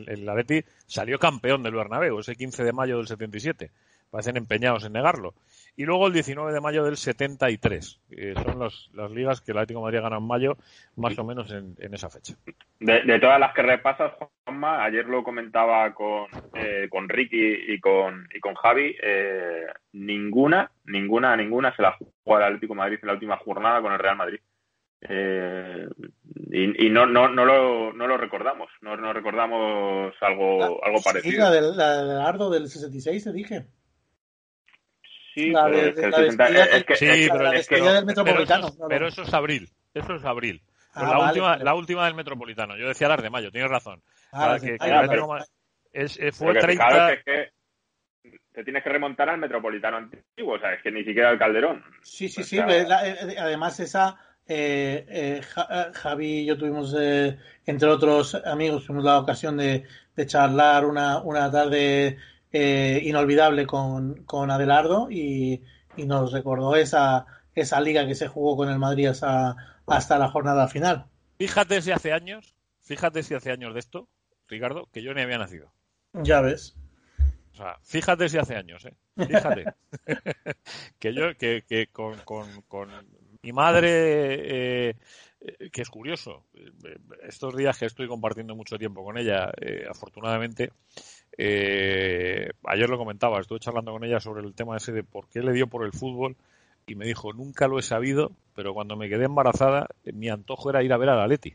[0.06, 3.70] el, Atleti salió campeón del Bernabéu ese 15 de mayo del 77.
[4.10, 5.32] Parecen empeñados en negarlo.
[5.78, 8.00] Y luego el 19 de mayo del 73.
[8.10, 10.56] que son las ligas que el Atlético de Madrid gana en mayo,
[10.96, 12.34] más o menos en, esa fecha.
[12.80, 14.12] De, todas las que repasas,
[14.44, 20.68] Juanma, ayer lo comentaba con, eh, con Ricky y con, y con Javi, eh, ninguna,
[20.86, 24.00] ninguna, ninguna se la jugó al Atlético de Madrid en la última jornada con el
[24.00, 24.40] Real Madrid.
[25.02, 25.86] Eh,
[26.50, 31.30] y, no, no, no, lo, no lo recordamos, no, no recordamos algo, algo parecido.
[31.30, 33.66] Sí, la del, la del Ardo del 66, te dije.
[35.34, 38.68] Sí, pero es que del Metropolitano.
[38.88, 40.62] Pero eso, es abril, eso es abril.
[40.94, 42.76] Ah, la, última, la última del Metropolitano.
[42.76, 44.02] Yo decía las de mayo, tienes razón.
[44.32, 44.76] Ah, que,
[45.92, 47.12] es, fue 30...
[47.12, 47.50] es que
[48.52, 51.84] te tienes que remontar al Metropolitano antiguo, o sea, es que ni siquiera al Calderón.
[52.02, 52.58] Sí, sí, sí.
[52.58, 54.18] Eh, eh, además, esa...
[54.50, 55.40] Eh, eh,
[55.92, 56.96] Javi y yo tuvimos,
[57.66, 59.84] entre otros amigos, tuvimos la ocasión de,
[60.16, 62.16] de charlar una, una tarde
[62.52, 65.62] eh, inolvidable con, con Adelardo y,
[65.96, 70.68] nos recordó esa, esa liga que se jugó con el Madrid hasta, hasta la jornada
[70.68, 71.06] final.
[71.38, 74.08] Fíjate si hace años, fíjate si hace años de esto,
[74.46, 75.72] Ricardo, que yo ni había nacido.
[76.12, 76.76] Ya ves.
[77.52, 78.94] O sea, fíjate si hace años, ¿eh?
[79.16, 79.64] Fíjate.
[81.00, 82.90] que yo, que, que con, con, con
[83.42, 84.94] mi madre, eh,
[85.72, 86.44] que es curioso,
[87.22, 90.72] estos días que estoy compartiendo mucho tiempo con ella, eh, afortunadamente,
[91.40, 95.40] eh, ayer lo comentaba, estuve charlando con ella sobre el tema ese de por qué
[95.40, 96.36] le dio por el fútbol
[96.84, 100.82] y me dijo, nunca lo he sabido, pero cuando me quedé embarazada, mi antojo era
[100.82, 101.54] ir a ver a la Leti.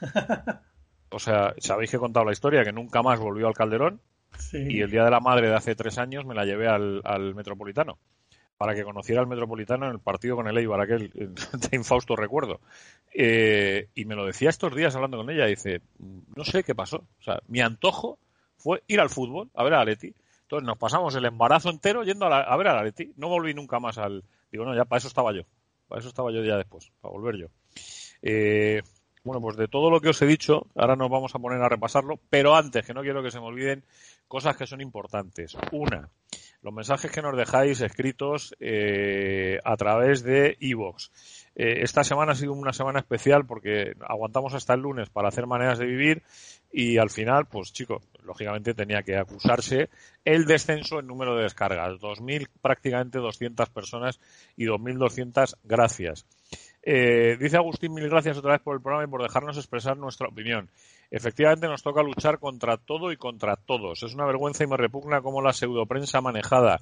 [1.10, 4.00] o sea, sabéis que he contado la historia, que nunca más volvió al Calderón
[4.52, 7.98] y el Día de la Madre de hace tres años me la llevé al, Metropolitano
[8.56, 12.60] para que conociera al Metropolitano en el partido con el Eibar, aquel de infausto recuerdo.
[13.12, 15.82] Eh, y me lo decía estos días hablando con ella, dice,
[16.34, 17.04] no sé qué pasó.
[17.20, 18.18] O sea, mi antojo
[18.64, 20.14] fue ir al fútbol, a ver a Leti.
[20.40, 23.12] Entonces nos pasamos el embarazo entero yendo a, ver a Leti.
[23.16, 24.24] No volví nunca más al...
[24.50, 25.42] Digo, no, ya para eso estaba yo.
[25.86, 27.48] Para eso estaba yo ya después, para volver yo.
[28.22, 28.80] Eh,
[29.22, 31.68] bueno, pues de todo lo que os he dicho, ahora nos vamos a poner a
[31.68, 33.84] repasarlo, pero antes, que no quiero que se me olviden
[34.28, 35.54] cosas que son importantes.
[35.70, 36.08] Una,
[36.64, 41.10] los mensajes que nos dejáis escritos eh, a través de iVoox.
[41.54, 45.46] Eh, esta semana ha sido una semana especial porque aguantamos hasta el lunes para hacer
[45.46, 46.22] maneras de vivir
[46.72, 49.90] y al final, pues chico, lógicamente tenía que acusarse
[50.24, 52.00] el descenso en número de descargas.
[52.00, 54.18] 2.000, prácticamente 200 personas
[54.56, 56.24] y 2.200 gracias.
[56.82, 60.28] Eh, dice Agustín, mil gracias otra vez por el programa y por dejarnos expresar nuestra
[60.28, 60.70] opinión.
[61.10, 64.02] Efectivamente, nos toca luchar contra todo y contra todos.
[64.02, 66.80] Es una vergüenza y me repugna cómo la pseudoprensa manejada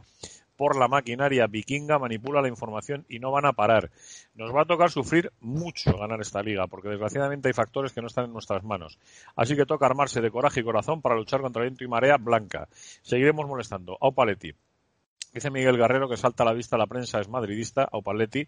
[0.57, 3.91] por la maquinaria vikinga manipula la información y no van a parar.
[4.35, 8.07] Nos va a tocar sufrir mucho ganar esta liga, porque desgraciadamente hay factores que no
[8.07, 8.99] están en nuestras manos.
[9.35, 12.69] Así que toca armarse de coraje y corazón para luchar contra viento y marea blanca.
[13.03, 13.99] Seguiremos molestando.
[14.01, 14.53] Aupaletti.
[15.33, 18.47] Dice Miguel Guerrero que salta a la vista la prensa es madridista, Aupaletti.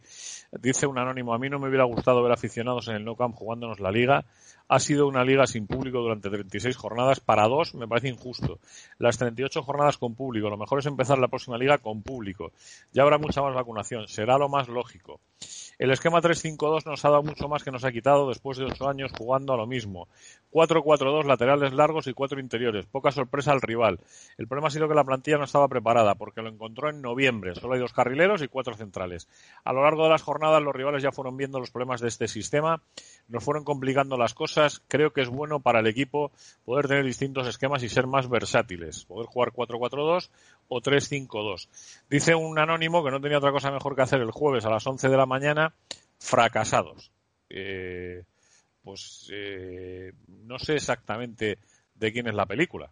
[0.52, 3.34] Dice un anónimo, a mí no me hubiera gustado ver aficionados en el No Camp
[3.34, 4.26] jugándonos la liga.
[4.68, 7.20] Ha sido una liga sin público durante 36 jornadas.
[7.20, 8.58] Para dos me parece injusto.
[8.98, 10.50] Las 38 jornadas con público.
[10.50, 12.52] Lo mejor es empezar la próxima liga con público.
[12.92, 14.06] Ya habrá mucha más vacunación.
[14.06, 15.20] Será lo más lógico.
[15.78, 18.88] El esquema 3-5-2 nos ha dado mucho más que nos ha quitado después de ocho
[18.88, 20.08] años jugando a lo mismo.
[20.52, 22.86] 4-4-2 laterales largos y cuatro interiores.
[22.86, 23.98] Poca sorpresa al rival.
[24.38, 27.56] El problema ha sido que la plantilla no estaba preparada porque lo encontró en noviembre.
[27.56, 29.28] Solo hay dos carrileros y cuatro centrales.
[29.64, 32.28] A lo largo de las jornadas los rivales ya fueron viendo los problemas de este
[32.28, 32.80] sistema.
[33.28, 34.82] Nos fueron complicando las cosas.
[34.88, 36.30] Creo que es bueno para el equipo
[36.64, 39.04] poder tener distintos esquemas y ser más versátiles.
[39.06, 40.30] Poder jugar 4-4-2
[40.68, 41.68] o 3-5-2.
[42.10, 44.86] Dice un anónimo que no tenía otra cosa mejor que hacer el jueves a las
[44.86, 45.74] 11 de la mañana.
[46.18, 47.10] Fracasados.
[47.48, 48.24] Eh,
[48.82, 51.58] pues eh, no sé exactamente
[51.94, 52.90] de quién es la película.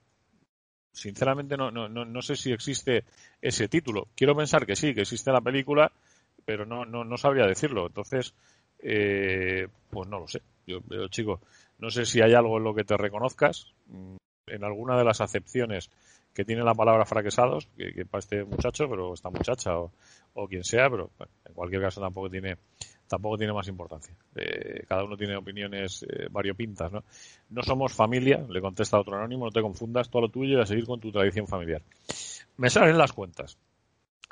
[0.92, 3.04] Sinceramente no, no, no, sé si existe
[3.40, 4.08] ese título.
[4.14, 5.92] Quiero pensar que sí, que existe la película,
[6.44, 7.86] pero no, no, no sabría decirlo.
[7.86, 8.34] Entonces,
[8.82, 10.42] eh, pues no lo sé.
[10.66, 11.40] Yo, chico,
[11.78, 13.72] no sé si hay algo en lo que te reconozcas.
[14.46, 15.90] en alguna de las acepciones
[16.34, 19.92] que tiene la palabra fracasados, que, para este muchacho, pero esta muchacha o,
[20.34, 22.56] o quien sea, pero bueno, en cualquier caso tampoco tiene
[23.12, 24.14] tampoco tiene más importancia.
[24.34, 27.04] Eh, cada uno tiene opiniones eh, variopintas, ¿no?
[27.50, 30.64] No somos familia, le contesta otro anónimo, no te confundas, todo lo tuyo y a
[30.64, 31.82] seguir con tu tradición familiar.
[32.56, 33.58] Me salen las cuentas,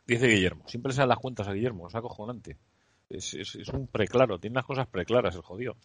[0.06, 0.66] dice Guillermo.
[0.66, 2.56] Siempre salen las cuentas a Guillermo, es acojonante.
[3.10, 3.34] Es,
[3.72, 5.76] un preclaro, tiene las cosas preclaras, el jodido.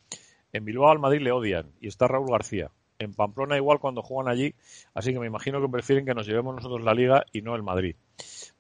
[0.53, 2.71] En Bilbao al Madrid le odian y está Raúl García.
[2.99, 4.53] En Pamplona igual cuando juegan allí,
[4.93, 7.63] así que me imagino que prefieren que nos llevemos nosotros la liga y no el
[7.63, 7.95] Madrid.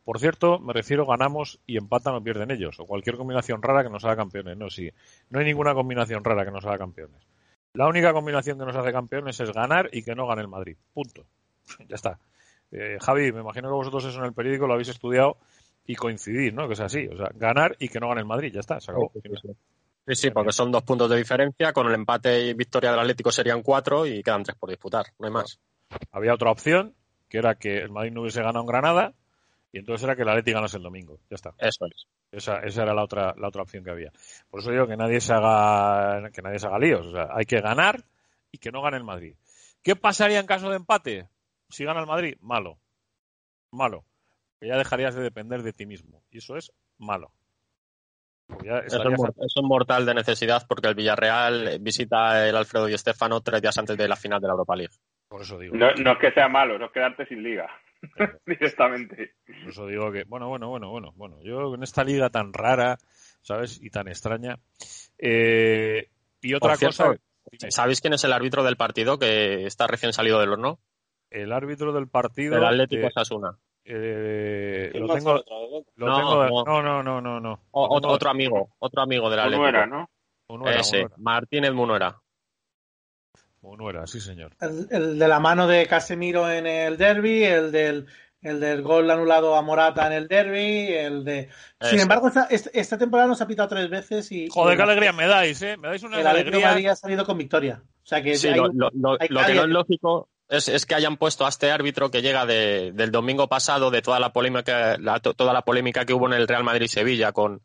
[0.03, 3.89] Por cierto, me refiero ganamos y empatan o pierden ellos, o cualquier combinación rara que
[3.89, 4.57] nos haga campeones.
[4.57, 4.91] No, sí,
[5.29, 7.21] no hay ninguna combinación rara que nos haga campeones.
[7.73, 10.75] La única combinación que nos hace campeones es ganar y que no gane el Madrid.
[10.93, 11.25] Punto.
[11.87, 12.19] ya está.
[12.71, 15.37] Eh, Javi, me imagino que vosotros eso en el periódico lo habéis estudiado
[15.85, 16.67] y coincidís, ¿no?
[16.67, 17.07] Que es así.
[17.07, 18.51] O sea, ganar y que no gane el Madrid.
[18.53, 19.11] Ya está, se acabó.
[20.07, 21.73] Sí, sí, porque son dos puntos de diferencia.
[21.73, 25.05] Con el empate y victoria del Atlético serían cuatro y quedan tres por disputar.
[25.19, 25.59] No hay más.
[26.11, 26.93] Había otra opción,
[27.29, 29.13] que era que el Madrid no hubiese ganado en Granada
[29.71, 31.19] y entonces era que el Atlético ganase el domingo.
[31.29, 31.53] Ya está.
[31.57, 32.07] Eso es.
[32.31, 34.11] Esa, esa era la otra, la otra opción que había.
[34.49, 37.07] Por eso digo que nadie se haga, que nadie se haga líos.
[37.07, 38.03] O sea, hay que ganar
[38.51, 39.35] y que no gane el Madrid.
[39.83, 41.27] ¿Qué pasaría en caso de empate?
[41.69, 42.77] Si gana el Madrid, malo.
[43.71, 44.05] Malo.
[44.59, 46.23] Que ya dejarías de depender de ti mismo.
[46.31, 47.31] Y eso es malo.
[48.47, 53.41] Eso es, eso es, mortal de necesidad porque el Villarreal visita el Alfredo y Estefano
[53.41, 54.93] tres días antes de la final de la Europa League.
[55.27, 55.75] Por eso digo.
[55.75, 57.67] No, no es que sea malo, no es quedarte sin liga.
[58.45, 59.33] directamente.
[59.45, 62.97] Por eso digo que, bueno, bueno, bueno, bueno, bueno, yo en esta liga tan rara,
[63.41, 63.79] ¿sabes?
[63.81, 64.59] Y tan extraña.
[65.17, 66.09] Eh,
[66.41, 67.19] y otra cierto, cosa.
[67.69, 70.79] ¿Sabéis quién es el árbitro del partido que está recién salido del horno?
[71.29, 72.57] El árbitro del partido.
[72.57, 73.57] El Atlético Osasuna.
[73.87, 75.33] Eh, lo tengo,
[75.95, 77.59] lo no, tengo, no, no, no, no, no.
[77.69, 79.63] O, otro, otro amigo, otro amigo del Atlético.
[79.63, 80.09] Munuera, ¿no?
[80.49, 81.15] Munuera, Ese, Munuera.
[81.19, 82.21] Martínez Munuera.
[83.61, 84.53] Munuera, sí, señor.
[84.59, 88.07] El, el, de la mano de Casemiro en el derby, el del,
[88.41, 91.49] el del gol anulado a Morata en el derby, el de...
[91.81, 94.47] Sin embargo, esta, esta, temporada nos ha pitado tres veces y...
[94.49, 95.77] Joder, qué alegría me dais, ¿eh?
[95.77, 96.69] Me dais una el alegría.
[96.69, 97.83] Madrid ha salido con victoria.
[98.03, 100.85] O sea que sí, hay, lo, lo, lo, hay lo que no es lógico es,
[100.85, 104.33] que hayan puesto a este árbitro que llega de, del domingo pasado, de toda la
[104.33, 107.61] polémica, la, toda la polémica que hubo en el Real Madrid-Sevilla con,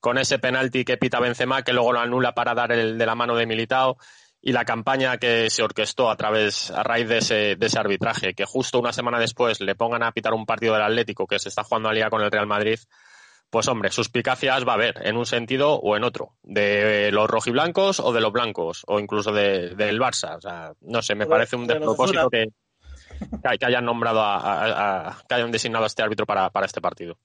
[0.00, 3.14] con ese penalti que pita Benzema, que luego lo anula para dar el de la
[3.14, 3.98] mano de Militao,
[4.40, 8.34] y la campaña que se orquestó a través, a raíz de ese, de ese arbitraje,
[8.34, 11.48] que justo una semana después le pongan a pitar un partido del Atlético que se
[11.48, 12.78] está jugando a liga con el Real Madrid,
[13.50, 18.00] pues hombre, suspicacias va a haber en un sentido o en otro, de los rojiblancos
[18.00, 20.36] o de los blancos, o incluso de, del Barça.
[20.36, 22.46] O sea, no sé, me parece un despropósito que,
[23.42, 26.80] que hayan nombrado a, a, a, que hayan designado a este árbitro para, para este
[26.80, 27.18] partido.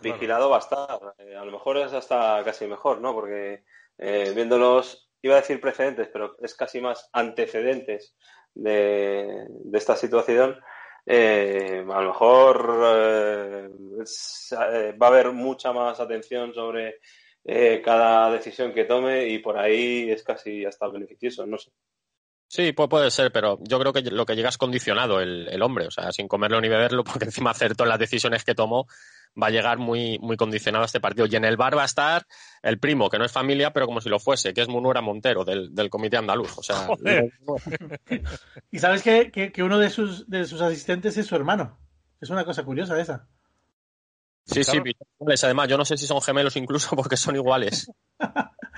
[0.00, 1.00] Vigilado va a estar.
[1.18, 3.12] Eh, a lo mejor es hasta casi mejor, ¿no?
[3.12, 3.64] Porque
[3.98, 8.16] eh, viéndolos, iba a decir precedentes, pero es casi más antecedentes
[8.54, 10.58] de, de esta situación.
[11.04, 13.68] Eh, a lo mejor eh,
[14.52, 16.96] eh, va a haber mucha más atención sobre
[17.44, 21.70] eh, cada decisión que tome y por ahí es casi hasta beneficioso, no sé.
[22.54, 25.62] Sí, puede, puede ser, pero yo creo que lo que llega es condicionado el, el,
[25.62, 28.86] hombre, o sea, sin comerlo ni beberlo, porque encima acertó en las decisiones que tomó,
[29.42, 31.26] va a llegar muy, muy condicionado a este partido.
[31.26, 32.26] Y en el bar va a estar
[32.62, 35.46] el primo, que no es familia, pero como si lo fuese, que es Munuera Montero,
[35.46, 36.58] del, del Comité Andaluz.
[36.58, 36.88] O sea,
[38.70, 41.78] y sabes que, que, que, uno de sus, de sus asistentes es su hermano.
[42.20, 43.28] Es una cosa curiosa esa.
[44.44, 44.78] Sí, sí,
[45.44, 47.90] además, yo no sé si son gemelos incluso porque son iguales.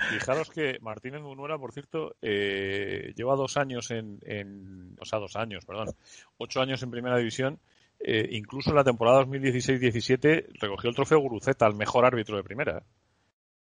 [0.09, 5.35] Fijaros que Martínez Munuera, por cierto, eh, lleva dos años en, en, o sea, dos
[5.35, 5.95] años, perdón,
[6.37, 7.59] ocho años en primera división.
[7.99, 12.83] Eh, incluso en la temporada 2016-17 recogió el trofeo Guruceta, al mejor árbitro de primera.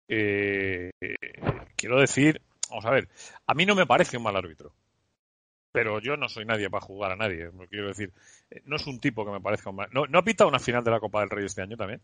[0.07, 0.91] Eh,
[1.75, 3.09] quiero decir, vamos a ver,
[3.47, 4.73] a mí no me parece un mal árbitro,
[5.71, 7.49] pero yo no soy nadie para jugar a nadie.
[7.69, 8.11] Quiero decir,
[8.65, 9.89] no es un tipo que me parezca un mal.
[9.91, 12.01] ¿No, ¿no ha pitado una final de la Copa del Rey este año también?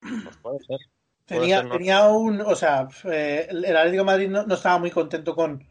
[0.00, 0.78] Pues puede ser.
[1.26, 4.90] Tenía, ser, tenía un, o sea, eh, el Atlético de Madrid no, no, estaba muy
[4.90, 5.64] contento con,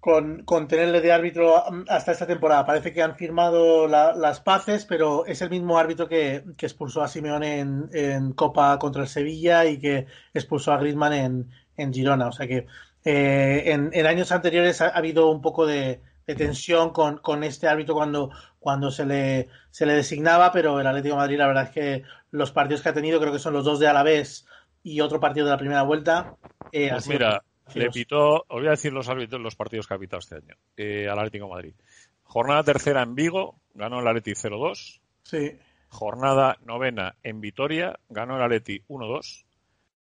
[0.00, 2.64] con, con, tenerle de árbitro hasta esta temporada.
[2.64, 7.02] Parece que han firmado la, las paces, pero es el mismo árbitro que, que expulsó
[7.02, 11.92] a Simeone en, en, Copa contra el Sevilla y que expulsó a Griezmann en, en
[11.92, 12.28] Girona.
[12.28, 12.66] O sea que
[13.04, 17.44] eh, en, en, años anteriores ha, ha, habido un poco de, de tensión con, con,
[17.44, 21.46] este árbitro cuando, cuando se, le, se le designaba, pero el Atlético de Madrid, la
[21.46, 24.46] verdad es que los partidos que ha tenido, creo que son los dos de Alavés
[24.82, 26.36] y otro partido de la primera vuelta.
[26.72, 27.42] Eh, pues mira,
[27.74, 30.56] le pitó, os voy a decir los árbitros los partidos que ha pitado este año
[30.76, 31.74] eh, al Atlético de Madrid.
[32.22, 35.00] Jornada tercera en Vigo, ganó el Atleti 0-2.
[35.22, 35.58] Sí.
[35.88, 39.44] Jornada novena en Vitoria, ganó el Atleti 1-2.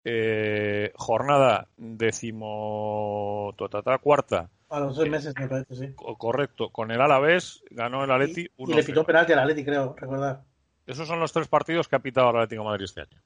[0.09, 5.93] Eh, jornada decimo totata, cuarta A los seis meses, me parece, sí.
[5.95, 6.69] Correcto.
[6.69, 10.41] Con el Alavés ganó el Atleti y, y le pitó penalti al Atleti, creo, recordar.
[10.85, 13.21] Esos son los tres partidos que ha pitado el Atlético de Madrid este año.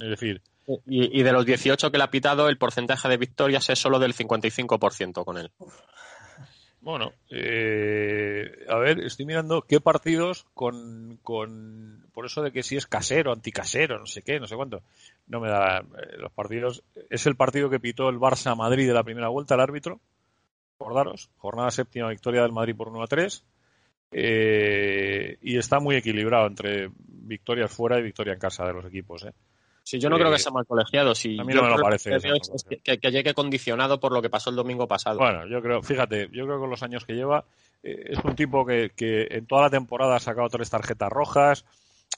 [0.00, 0.42] Es decir...
[0.86, 3.98] Y, y, de los 18 que le ha pitado, el porcentaje de victorias es solo
[3.98, 5.50] del 55% con él.
[5.56, 5.72] Uf.
[6.80, 12.76] Bueno, eh, a ver, estoy mirando qué partidos con, con, por eso de que si
[12.76, 14.82] es casero, anticasero, no sé qué, no sé cuánto.
[15.26, 16.84] No me da eh, los partidos.
[17.10, 20.00] Es el partido que pitó el Barça Madrid de la primera vuelta, el árbitro.
[20.78, 23.44] Acordaros, jornada séptima, victoria del Madrid por 1 a 3.
[24.10, 29.24] Eh, y está muy equilibrado entre victorias fuera y victoria en casa de los equipos.
[29.24, 29.32] ¿eh?
[29.82, 31.14] Sí, yo no creo que sea mal colegiado.
[31.14, 32.10] Si a mí no me lo parece.
[32.10, 35.18] Que, es que, que, llegue condicionado por lo que pasó el domingo pasado.
[35.18, 37.44] Bueno, yo creo, fíjate, yo creo que con los años que lleva,
[37.82, 41.64] eh, es un tipo que, que, en toda la temporada ha sacado tres tarjetas rojas,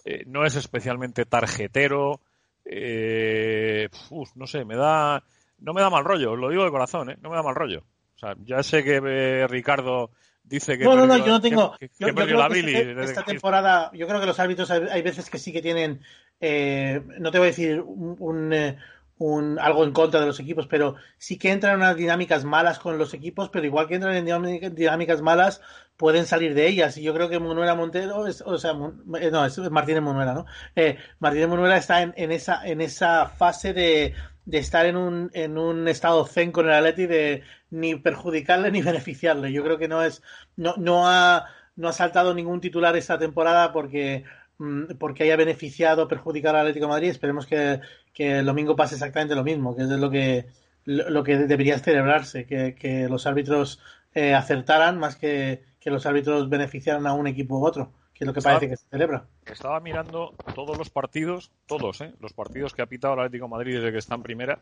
[0.05, 2.21] eh, no es especialmente tarjetero,
[2.65, 5.23] eh, uf, no sé, me da,
[5.59, 7.19] no me da mal rollo, lo digo de corazón, ¿eh?
[7.21, 7.85] no me da mal rollo.
[8.21, 10.11] Sea, ya sé que eh, Ricardo
[10.45, 11.75] dice que no, no, no, yo no tengo.
[11.79, 12.75] Que, yo, yo perdió la Billy.
[12.75, 16.01] este- esta temporada, yo creo que los árbitros hay, hay veces que sí que tienen,
[16.41, 18.77] eh, no te voy a decir un, un, eh,
[19.17, 22.79] un, algo en contra de los equipos, pero sí que entran en unas dinámicas malas
[22.79, 25.63] con los equipos, pero igual que entran en dinámicas, malas,
[25.97, 26.97] pueden salir de ellas.
[26.99, 28.73] Y yo creo que Manuela Montero, es, o sea,
[29.19, 30.47] eh, no, es Martínez Manuela, ¿no?
[30.77, 34.15] Eh, Martínez Manuela está en, en, esa, en esa fase de,
[34.47, 38.83] de estar en un, en un estado zen con el Atleti de ni perjudicarle ni
[38.91, 39.53] beneficiarle.
[39.53, 40.23] Yo creo que no es,
[40.57, 41.47] no, no ha,
[41.77, 44.25] no ha saltado ningún titular esta temporada porque,
[44.59, 47.09] mm, porque haya beneficiado o perjudicado al Atlético de Madrid.
[47.11, 47.81] Esperemos que,
[48.13, 50.47] que el domingo pase exactamente lo mismo, que es lo que,
[50.85, 53.81] lo, lo que debería celebrarse, que, que los árbitros
[54.15, 58.27] eh, acertaran más que, que los árbitros beneficiaran a un equipo u otro, que es
[58.27, 59.25] lo que Estaba- parece que se celebra.
[59.47, 62.13] Estaba mirando todos los partidos, todos, ¿eh?
[62.21, 64.59] los partidos que ha pitado el Atlético de Madrid desde que está en primera.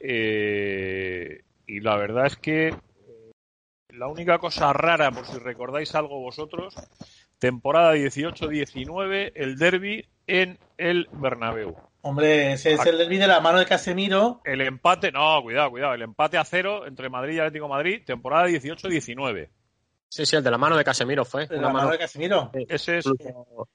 [0.00, 1.42] eh,
[1.72, 3.32] y la verdad es que eh,
[3.88, 6.74] la única cosa rara, por si recordáis algo vosotros,
[7.38, 11.74] temporada 18-19, el derby en el Bernabéu.
[12.02, 14.42] Hombre, ese es el derbi de la mano de Casemiro.
[14.44, 18.02] El empate, no, cuidado, cuidado, el empate a cero entre Madrid y Atlético de Madrid,
[18.04, 19.48] temporada 18-19.
[20.08, 21.46] Sí, sí, el de la mano de Casemiro fue.
[21.46, 22.50] De la mano mano de Casemiro.
[22.68, 23.06] Ese es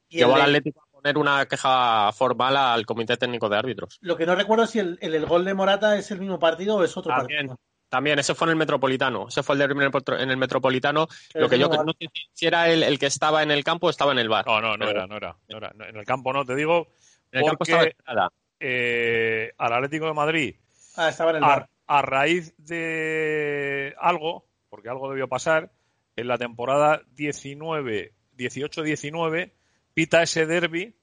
[0.07, 3.97] Y llevó el al Atlético a poner una queja formal al Comité Técnico de Árbitros.
[4.01, 6.37] Lo que no recuerdo es si el, el, el gol de Morata es el mismo
[6.37, 7.66] partido o es otro También, partido.
[7.89, 9.27] También, ese fue en el Metropolitano.
[9.29, 11.07] Ese fue el derbi en el, Metropolitano.
[11.31, 13.63] Pero Lo que yo mismo no sé si era el, el que estaba en el
[13.63, 14.45] campo o estaba en el bar.
[14.45, 15.73] No, no, no Pero era, no era, no era.
[15.89, 16.87] En el campo no, te digo,
[17.31, 18.31] En el campo porque- estaba Estrada.
[18.59, 20.55] eh, al Atlético de Madrid,
[20.95, 21.69] Ah, estaba en el a, bar.
[21.87, 25.71] a raíz de algo, porque algo debió pasar,
[26.15, 29.53] en la temporada 19, 18-19,
[29.93, 30.95] pita ese derby,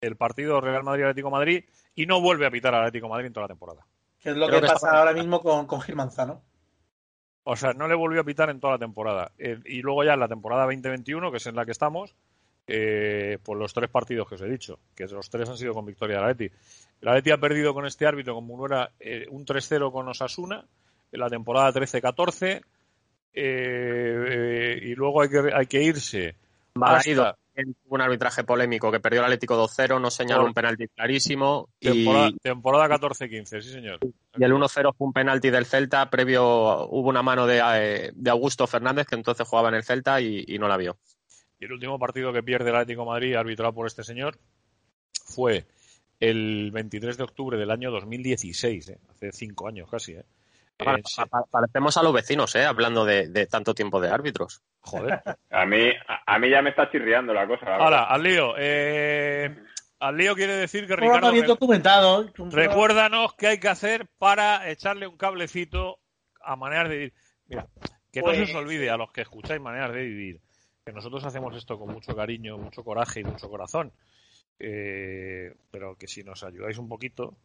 [0.00, 1.64] el partido Real Madrid-Atlético de Madrid,
[1.94, 3.86] y no vuelve a pitar al Atlético de Madrid en toda la temporada.
[4.22, 6.42] Que es lo creo que, que pasa ahora mismo con, con Gil Manzano.
[7.44, 9.32] O sea, no le volvió a pitar en toda la temporada.
[9.36, 12.14] Eh, y luego ya en la temporada 2021, que es en la que estamos,
[12.66, 15.84] eh, pues los tres partidos que os he dicho, que los tres han sido con
[15.84, 16.54] victoria del Atleti.
[17.00, 20.64] El Atleti ha perdido con este árbitro, con Munuera, eh, un 3-0 con Osasuna,
[21.10, 22.62] en la temporada 13-14,
[23.34, 26.36] eh, eh, y luego hay que, hay que irse
[26.80, 27.36] hasta
[27.86, 32.30] un arbitraje polémico que perdió el Atlético 2-0, no señaló un penalti clarísimo y, temporada,
[32.42, 33.98] temporada 14-15, sí señor.
[34.02, 38.30] y el 1-0 fue un penalti del Celta, previo hubo una mano de, eh, de
[38.30, 40.96] Augusto Fernández que entonces jugaba en el Celta y, y no la vio.
[41.60, 44.38] Y el último partido que pierde el Atlético de Madrid, arbitrado por este señor,
[45.12, 45.66] fue
[46.18, 48.98] el 23 de octubre del año 2016, ¿eh?
[49.10, 50.12] hace cinco años casi.
[50.12, 50.24] ¿eh?
[50.76, 52.64] Pa- Eh, pa- pa- parecemos a los vecinos, ¿eh?
[52.64, 54.62] hablando de, de tanto tiempo de árbitros.
[54.80, 55.20] joder.
[55.50, 57.66] A mí, a, a mí ya me está chirriando la cosa.
[57.66, 58.54] la Ahora, al lío.
[58.58, 59.54] Eh,
[60.00, 62.20] al lío quiere decir que Ricardo, bien documentado.
[62.22, 66.00] Un programa- recuérdanos qué hay que hacer para echarle un cablecito
[66.42, 67.12] a maneras de vivir.
[67.46, 67.66] Mira,
[68.10, 70.40] que no se Pues- os olvide a los que escucháis maneras de vivir,
[70.84, 73.92] que nosotros hacemos esto con mucho cariño, mucho coraje y mucho corazón.
[74.58, 77.36] Eh, pero que si nos ayudáis un poquito,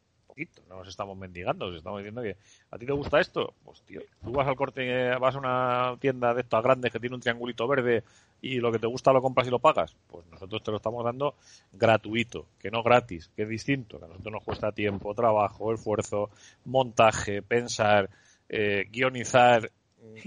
[0.69, 2.35] no os estamos mendigando, os estamos diciendo que
[2.71, 6.33] a ti te gusta esto, pues tío, tú vas al corte, vas a una tienda
[6.33, 8.03] de estas grandes que tiene un triangulito verde
[8.41, 11.03] y lo que te gusta lo compras y lo pagas, pues nosotros te lo estamos
[11.03, 11.35] dando
[11.73, 16.29] gratuito, que no gratis, que es distinto, que a nosotros nos cuesta tiempo, trabajo, esfuerzo,
[16.65, 18.09] montaje, pensar,
[18.49, 19.71] eh, guionizar,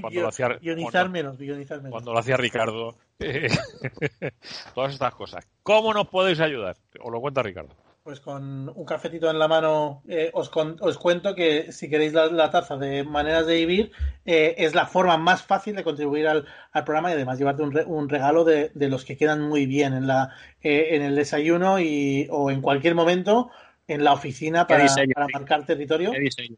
[0.00, 1.92] cuando lo hacía, Guionizar cuando- menos, guionizar menos.
[1.92, 3.48] cuando lo hacía Ricardo, eh,
[4.74, 5.46] todas estas cosas.
[5.62, 6.76] ¿Cómo nos podéis ayudar?
[7.00, 7.74] Os lo cuenta Ricardo.
[8.02, 12.14] Pues con un cafetito en la mano eh, os, con- os cuento que si queréis
[12.14, 13.92] la, la taza de maneras de vivir
[14.24, 17.72] eh, es la forma más fácil de contribuir al, al programa y además llevarte un,
[17.72, 20.30] re- un regalo de, de los que quedan muy bien en, la,
[20.62, 23.50] eh, en el desayuno y, o en cualquier momento
[23.86, 26.10] en la oficina ¿Qué para, marcar territorio.
[26.12, 26.56] ¿Qué diseño?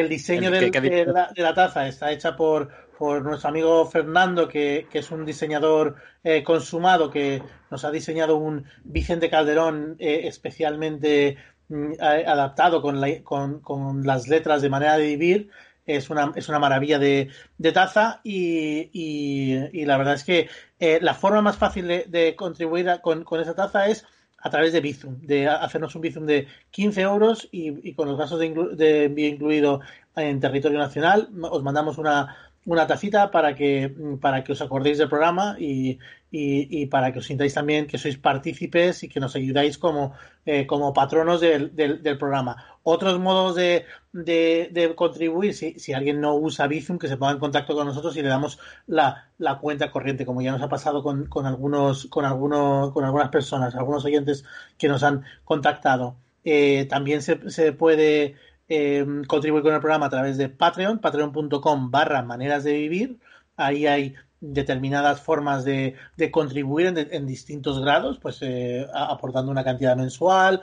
[0.00, 2.68] El diseño El- del- ¿qué- qué de, la, de la taza está hecha por,
[2.98, 8.36] por nuestro amigo Fernando, que, que es un diseñador eh, consumado, que nos ha diseñado
[8.36, 11.36] un Vicente Calderón eh, especialmente
[11.68, 15.50] mm, adaptado con, la- con- con las letras de manera de vivir.
[15.86, 17.28] Es una, es una maravilla de,
[17.58, 20.48] de taza y, y- y la verdad es que
[20.80, 24.06] eh, la forma más fácil de, de contribuir a- con, con esa taza es
[24.44, 28.18] a través de Bizum, de hacernos un Bizum de 15 euros y, y con los
[28.18, 29.80] gastos de, envío incluido
[30.14, 32.36] en territorio nacional, os mandamos una,
[32.66, 33.90] una tacita para que,
[34.20, 35.98] para que os acordéis del programa y,
[36.30, 40.12] y, para que os sintáis también que sois partícipes y que nos ayudáis como,
[40.44, 42.73] eh, como patronos del, del programa.
[42.86, 47.38] Otros modos de, de, contribuir, si, si alguien no usa Bizum, que se ponga en
[47.38, 51.02] contacto con nosotros y le damos la, la cuenta corriente, como ya nos ha pasado
[51.02, 54.44] con, con algunos, con algunos, con algunas personas, algunos oyentes
[54.76, 56.16] que nos han contactado.
[56.44, 58.34] Eh, también se, se puede
[58.68, 63.18] eh, contribuir con el programa a través de Patreon, patreon.com barra maneras de vivir.
[63.56, 69.96] Ahí hay determinadas formas de, de contribuir en, distintos grados, pues eh, aportando una cantidad
[69.96, 70.60] mensual,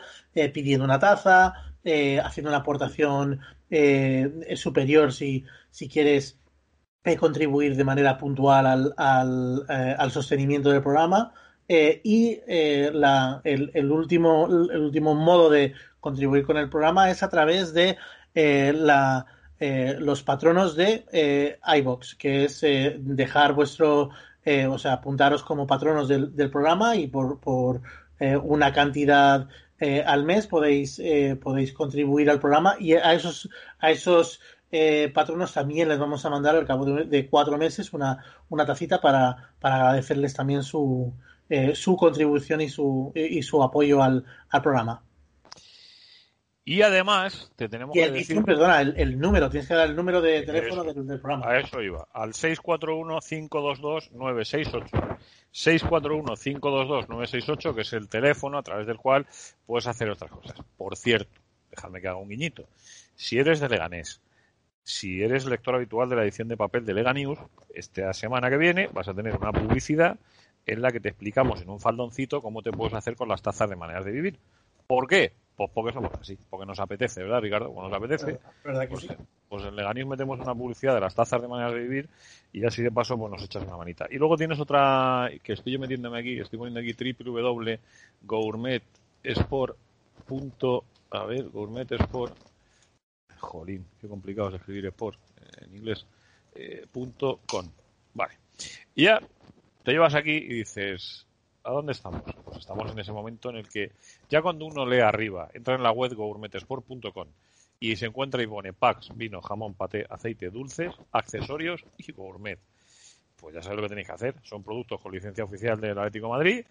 [0.53, 6.37] pidiendo una taza, eh, haciendo una aportación eh, superior si, si quieres
[7.03, 11.33] eh, contribuir de manera puntual al, al, eh, al sostenimiento del programa.
[11.67, 12.91] Eh, y eh,
[13.43, 17.97] el, el último, el último modo de contribuir con el programa es a través de
[18.35, 19.25] eh, la,
[19.59, 24.09] eh, los patronos de eh, iBox, que es eh, dejar vuestro,
[24.43, 27.81] eh, o sea, apuntaros como patronos del, del programa y por, por
[28.19, 29.47] eh, una cantidad
[29.81, 34.39] eh, al mes podéis, eh, podéis contribuir al programa y a esos, a esos
[34.71, 38.65] eh, patronos también les vamos a mandar al cabo de, de cuatro meses una, una
[38.65, 41.11] tacita para, para agradecerles también su,
[41.49, 45.03] eh, su contribución y su, y su apoyo al, al programa.
[46.63, 48.43] Y además, te tenemos que el decir...
[48.43, 50.93] Perdona, el, el número, tienes que dar el número de teléfono Eso.
[50.93, 51.49] del, del programa.
[51.49, 55.17] A eso iba, al 641-522-968.
[55.53, 59.25] 641-522-968, que es el teléfono a través del cual
[59.65, 60.55] puedes hacer otras cosas.
[60.77, 61.41] Por cierto,
[61.71, 62.67] déjame que haga un guiñito.
[63.15, 64.21] Si eres de Leganés,
[64.83, 67.39] si eres lector habitual de la edición de papel de Lega News,
[67.73, 70.17] esta semana que viene vas a tener una publicidad
[70.65, 73.69] en la que te explicamos en un faldoncito cómo te puedes hacer con las tazas
[73.69, 74.39] de maneras de vivir.
[74.87, 75.33] ¿Por qué?
[75.61, 77.67] Pues porque somos así, porque nos apetece, ¿verdad, Ricardo?
[77.67, 79.09] Como nos apetece, ¿Verdad que pues, sí?
[79.47, 82.09] pues en Leganés metemos una publicidad de las tazas de maneras de vivir
[82.51, 84.07] y así de paso pues nos echas una manita.
[84.09, 89.77] Y luego tienes otra que estoy yo metiéndome aquí, estoy poniendo aquí www.gourmetsport.
[91.11, 92.35] A ver, gourmetsport.
[93.37, 95.19] Jolín, qué complicado es escribir sport
[95.61, 96.07] en inglés.
[96.55, 97.69] eh, punto com.
[98.15, 98.33] Vale.
[98.95, 99.21] Y ya
[99.83, 101.27] te llevas aquí y dices,
[101.63, 102.23] ¿a dónde estamos?
[102.43, 103.91] Pues estamos en ese momento en el que
[104.29, 107.27] ya cuando uno lee arriba, entra en la web gourmetesport.com
[107.79, 112.59] y se encuentra y pone packs, vino, jamón, paté, aceite, dulces, accesorios y gourmet.
[113.37, 114.35] Pues ya sabes lo que tenéis que hacer.
[114.43, 116.65] Son productos con licencia oficial del Atlético de Madrid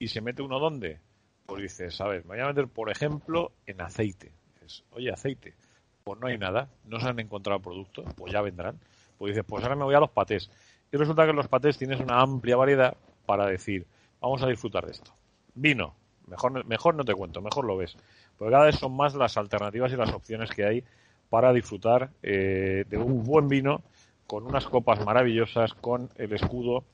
[0.00, 0.98] y se mete uno dónde.
[1.46, 4.32] Pues dices, ver, me voy a meter, por ejemplo, en aceite.
[4.54, 5.54] Dices, oye, aceite.
[6.02, 8.78] Pues no hay nada, no se han encontrado productos, pues ya vendrán.
[9.16, 10.50] Pues dices, pues ahora me voy a los patés.
[10.90, 13.86] Y resulta que en los patés tienes una amplia variedad para decir,
[14.20, 15.12] vamos a disfrutar de esto.
[15.54, 15.94] Vino,
[16.26, 17.96] mejor, mejor no te cuento, mejor lo ves.
[18.36, 20.84] Porque cada vez son más las alternativas y las opciones que hay
[21.28, 23.82] para disfrutar eh, de un buen vino
[24.26, 26.84] con unas copas maravillosas, con el escudo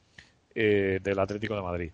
[0.54, 1.92] eh, del Atlético de Madrid.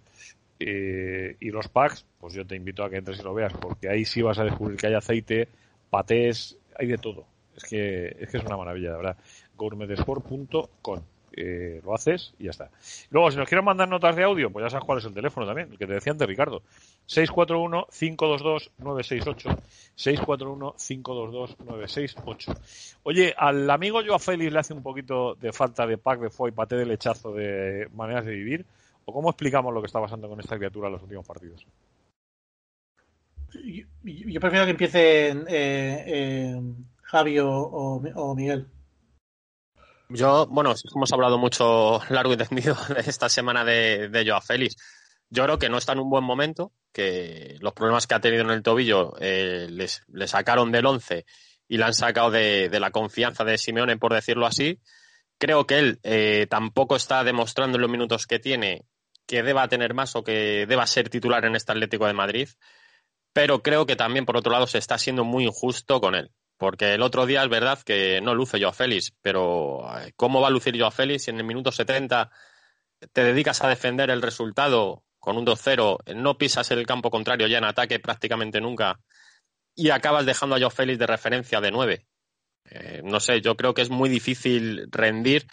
[0.59, 3.89] Eh, y los packs, pues yo te invito a que entres y lo veas, porque
[3.89, 5.49] ahí sí vas a descubrir que hay aceite,
[5.89, 7.25] patés, hay de todo.
[7.57, 9.17] Es que es, que es una maravilla, de verdad.
[9.57, 11.01] gourmetesport.com.
[11.33, 12.71] Eh, lo haces y ya está.
[13.11, 15.47] Luego, si nos quieren mandar notas de audio, pues ya sabes cuál es el teléfono
[15.47, 16.63] también, el que te decía antes Ricardo.
[17.09, 19.57] 641-522-968.
[19.97, 22.59] 641-522-968.
[23.05, 26.51] Oye, al amigo Joao Félix le hace un poquito de falta de pack de foie,
[26.53, 28.67] paté de lechazo de maneras de vivir.
[29.05, 31.65] ¿O cómo explicamos lo que está pasando con esta criatura en los últimos partidos?
[33.53, 36.61] Yo, prefiero que empiecen eh, eh,
[37.03, 38.69] Javi o Miguel.
[40.13, 44.77] Yo, bueno, hemos hablado mucho largo y tendido esta semana de, de Joao Félix.
[45.29, 48.43] Yo creo que no está en un buen momento, que los problemas que ha tenido
[48.43, 51.25] en el tobillo eh, le sacaron del 11
[51.69, 54.81] y le han sacado de, de, la confianza de Simeone, por decirlo así.
[55.39, 58.87] Creo que él eh, tampoco está demostrando en los minutos que tiene
[59.27, 62.49] que deba tener más o que deba ser titular en este Atlético de Madrid.
[63.33, 66.33] Pero creo que también, por otro lado, se está siendo muy injusto con él.
[66.61, 69.81] Porque el otro día es verdad que no luce Joao Félix, pero
[70.15, 72.31] ¿cómo va a lucir Joao Félix si en el minuto 70
[73.15, 77.57] te dedicas a defender el resultado con un 2-0, no pisas el campo contrario ya
[77.57, 79.01] en ataque prácticamente nunca
[79.75, 82.07] y acabas dejando a Joao Félix de referencia de 9?
[82.67, 85.47] Eh, no sé, yo creo que es muy difícil rendir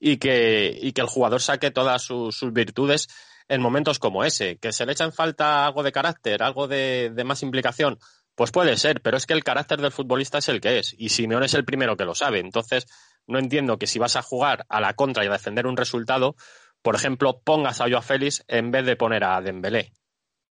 [0.00, 3.06] y que, y que el jugador saque todas sus, virtudes
[3.46, 4.58] en momentos como ese.
[4.58, 7.98] Que se le echa en falta algo de carácter, algo de, más implicación,
[8.38, 11.08] pues puede ser, pero es que el carácter del futbolista es el que es y
[11.08, 12.38] Simeone es el primero que lo sabe.
[12.38, 12.86] Entonces,
[13.26, 16.36] no entiendo que si vas a jugar a la contra y a defender un resultado,
[16.80, 19.92] por ejemplo, pongas a Joao Félix en vez de poner a Dembélé.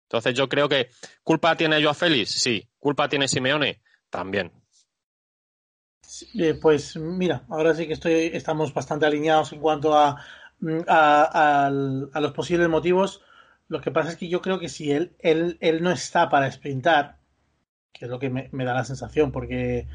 [0.09, 0.89] Entonces yo creo que
[1.23, 2.67] culpa tiene Joao Félix, sí.
[2.79, 4.51] Culpa tiene Simeone, también.
[6.41, 10.25] Eh, pues mira, ahora sí que estoy, estamos bastante alineados en cuanto a,
[10.89, 13.21] a, a, los posibles motivos.
[13.69, 16.51] Lo que pasa es que yo creo que si él, él, él no está para
[16.51, 17.19] sprintar,
[17.95, 19.87] que es lo que me, da la sensación, porque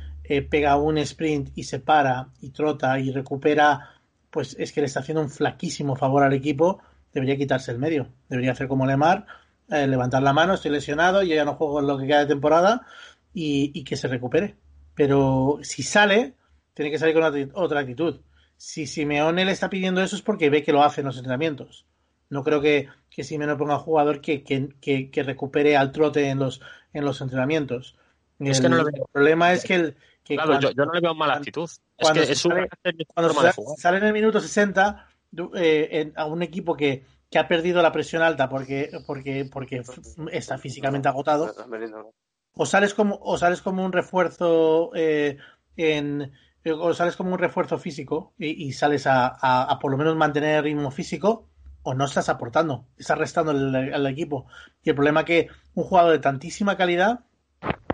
[0.50, 3.92] pega un sprint y se para y trota y recupera,
[4.32, 6.80] pues es que le está haciendo un flaquísimo favor al equipo.
[7.14, 9.26] Debería quitarse el medio, debería hacer como Lemar,
[9.70, 12.28] eh, levantar la mano, estoy lesionado, yo ya no juego en lo que queda de
[12.28, 12.86] temporada
[13.34, 14.56] y, que se recupere
[14.96, 16.34] pero si sale,
[16.74, 18.20] tiene que salir con otra actitud.
[18.58, 21.86] Si Simeone le está pidiendo eso es porque ve que lo hace en los entrenamientos.
[22.30, 26.40] No creo que, que Simeone ponga un jugador que, que, que, recupere al trote en
[26.40, 26.60] los,
[26.94, 27.96] en los entrenamientos.
[28.40, 29.04] Es el, que no lo veo.
[29.04, 31.70] el problema es que, el, que claro, cuando, yo, yo, no le veo mala actitud.
[32.00, 33.80] Cuando es que es sale, un cuando forma de sale, jugar.
[33.80, 35.08] sale en el minuto 60
[35.56, 39.84] eh, en, a un equipo que, que ha perdido la presión alta porque, porque, porque
[40.32, 41.54] está físicamente agotado
[42.54, 45.38] o sales como o sales como un refuerzo eh,
[45.78, 46.32] en
[46.66, 50.16] o sales como un refuerzo físico y, y sales a, a, a, por lo menos
[50.16, 51.49] mantener el ritmo físico
[51.90, 54.46] o no estás aportando, estás restando al, al equipo.
[54.84, 57.22] Y el problema es que un jugador de tantísima calidad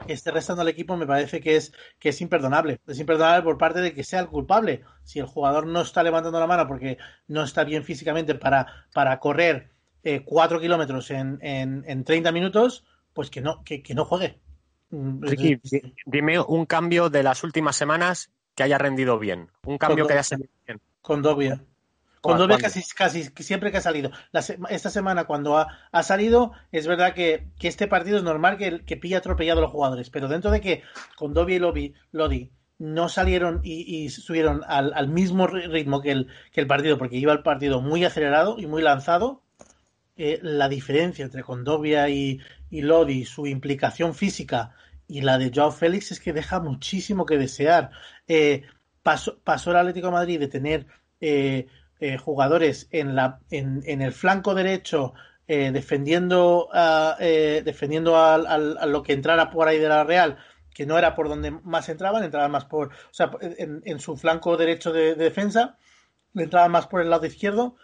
[0.10, 2.82] esté restando al equipo me parece que es que es imperdonable.
[2.88, 4.84] Es imperdonable por parte de que sea el culpable.
[5.06, 6.98] Si el jugador no está levantando la mano porque
[7.30, 9.72] no está bien físicamente para, para correr
[10.04, 12.84] eh, cuatro kilómetros en, en, en 30 minutos,
[13.14, 14.41] pues que no, que, que no juegue.
[14.91, 15.62] Ricky,
[16.06, 19.52] dime un cambio de las últimas semanas que haya rendido bien.
[19.64, 20.82] Un cambio que haya salido bien.
[21.02, 21.64] Con Dobia.
[22.26, 24.11] Con Dobia casi, casi siempre que ha salido.
[24.32, 28.57] La, esta semana cuando ha, ha salido, es verdad que, que, este partido es normal
[28.57, 30.84] que, que pilla atropellado a los jugadores, pero dentro de que
[31.15, 36.28] con y Lodi, Lodi no salieron y, y subieron al, al, mismo ritmo que el,
[36.51, 39.41] que el partido, porque iba el partido muy acelerado y muy lanzado,
[40.17, 44.73] eh, la diferencia entre Condovia y, y Lodi, su implicación física
[45.07, 47.91] y la de Joao Félix es que deja muchísimo que desear.
[48.28, 48.63] Eh,
[49.03, 50.88] pasó, pasó, el Atlético de Madrid de tener
[51.21, 51.67] eh,
[52.00, 55.14] eh, jugadores en, la, en, en, el flanco derecho
[55.48, 60.38] eh, defendiendo, a, defendiendo a, a, a, lo que entrara por ahí de la Real,
[60.74, 64.18] que no era por donde más entraban, entraban más por, o sea, en, en su
[64.18, 65.78] flanco derecho de, de defensa,
[66.34, 67.78] le entraban más por el lado izquierdo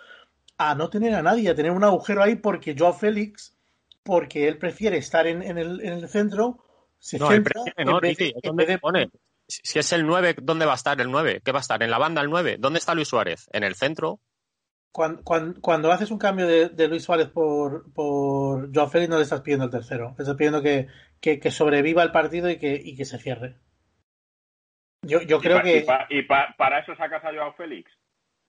[0.57, 3.55] a no tener a nadie, a tener un agujero ahí porque Joao Félix,
[4.03, 6.59] porque él prefiere estar en, en, el, en el, centro,
[6.99, 8.77] se no, centra prefiere, no, Ricky, de, ¿dónde de...
[8.77, 9.09] pone?
[9.63, 11.41] Si es el 9, ¿dónde va a estar el 9?
[11.43, 11.81] ¿Qué va a estar?
[11.83, 12.57] ¿En la banda el 9?
[12.59, 13.49] ¿Dónde está Luis Suárez?
[13.51, 14.19] ¿En el centro?
[14.91, 19.17] Cuando, cuando, cuando haces un cambio de, de, Luis Suárez por, por Joao Félix no
[19.17, 20.87] le estás pidiendo el tercero, le estás pidiendo que,
[21.21, 23.55] que, que sobreviva el partido y que, y que se cierre.
[25.03, 25.77] Yo, yo creo y pa, que...
[25.77, 27.89] Y, pa, y pa, para eso sacas a Joao Félix.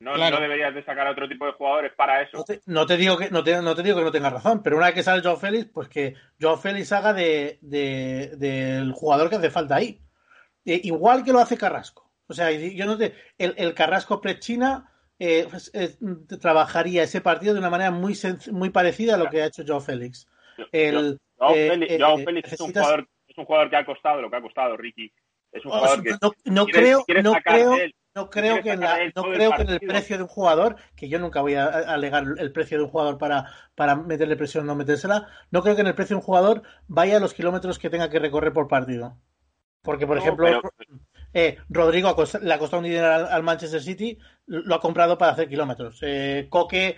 [0.03, 0.37] No, claro.
[0.37, 2.39] no, deberías de sacar a otro tipo de jugadores para eso.
[2.39, 4.61] No te, no te digo que no te, no te, digo que no tengas razón,
[4.61, 8.93] pero una vez que sale Joao Félix, pues que Joao Félix haga de, de, del
[8.93, 10.01] jugador que hace falta ahí.
[10.65, 12.11] Eh, igual que lo hace Carrasco.
[12.27, 15.97] O sea, yo no te, el, el Carrasco pre-China eh, pues, eh,
[16.41, 18.17] trabajaría ese partido de una manera muy,
[18.51, 20.27] muy parecida a lo que ha hecho Joao Félix.
[20.71, 22.53] El, Joao Félix, Joao Félix necesitas...
[22.53, 25.13] es, un jugador, es un jugador que ha costado lo que ha costado, Ricky.
[25.53, 28.99] Es un jugador que no, creo, quieres no creo, él, no creo que en la,
[29.15, 32.25] no creo que en el precio de un jugador, que yo nunca voy a alegar
[32.39, 35.83] el precio de un jugador para, para meterle presión o no metérsela, no creo que
[35.83, 38.67] en el precio de un jugador vaya a los kilómetros que tenga que recorrer por
[38.67, 39.19] partido.
[39.83, 40.63] Porque, por no, ejemplo, pero...
[41.35, 45.33] eh, Rodrigo le ha costado un dinero al, al, Manchester City, lo ha comprado para
[45.33, 45.99] hacer kilómetros.
[46.03, 46.97] Eh, Coque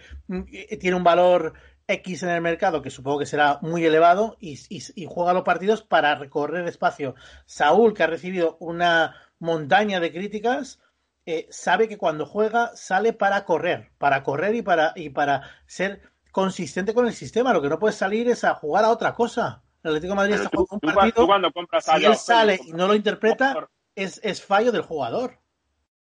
[0.53, 1.55] eh, tiene un valor
[1.87, 5.43] X en el mercado, que supongo que será muy elevado, y, y, y, juega los
[5.45, 7.15] partidos para recorrer espacio.
[7.47, 10.81] Saúl, que ha recibido una montaña de críticas,
[11.27, 16.03] eh, sabe que cuando juega sale para correr, para correr y para, y para ser
[16.33, 17.53] consistente con el sistema.
[17.53, 19.64] Lo que no puede salir es a jugar a otra cosa.
[19.85, 21.23] El Atlético de Madrid está tú, jugando un partido.
[21.23, 25.39] Tú cuando compras si él sale y no lo interpreta, es, es fallo del jugador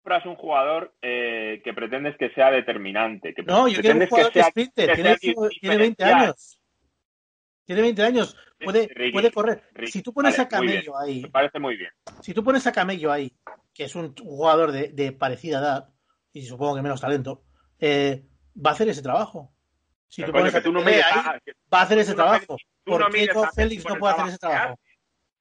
[0.02, 3.32] compras un jugador eh, que pretendes que sea determinante.
[3.34, 6.60] Que no, yo quiero un jugador que, sea, que sprinte, tiene, tiene 20 años.
[7.64, 9.62] Tiene 20 años, puede, Ricky, puede correr.
[9.72, 11.22] Ricky, si tú pones vale, a Camello ahí.
[11.22, 11.92] Me parece muy bien.
[12.20, 13.32] Si tú pones a Camello ahí,
[13.72, 15.88] que es un jugador de, de parecida edad,
[16.32, 17.44] y supongo que menos talento,
[17.78, 18.24] eh,
[18.54, 19.52] va a hacer ese trabajo.
[20.12, 21.38] Si Pero tú pones no ahí, a,
[21.72, 22.56] va a hacer ese trabajo.
[22.84, 24.78] Tú ¿Por no qué Félix no puede hacer ese trabajo?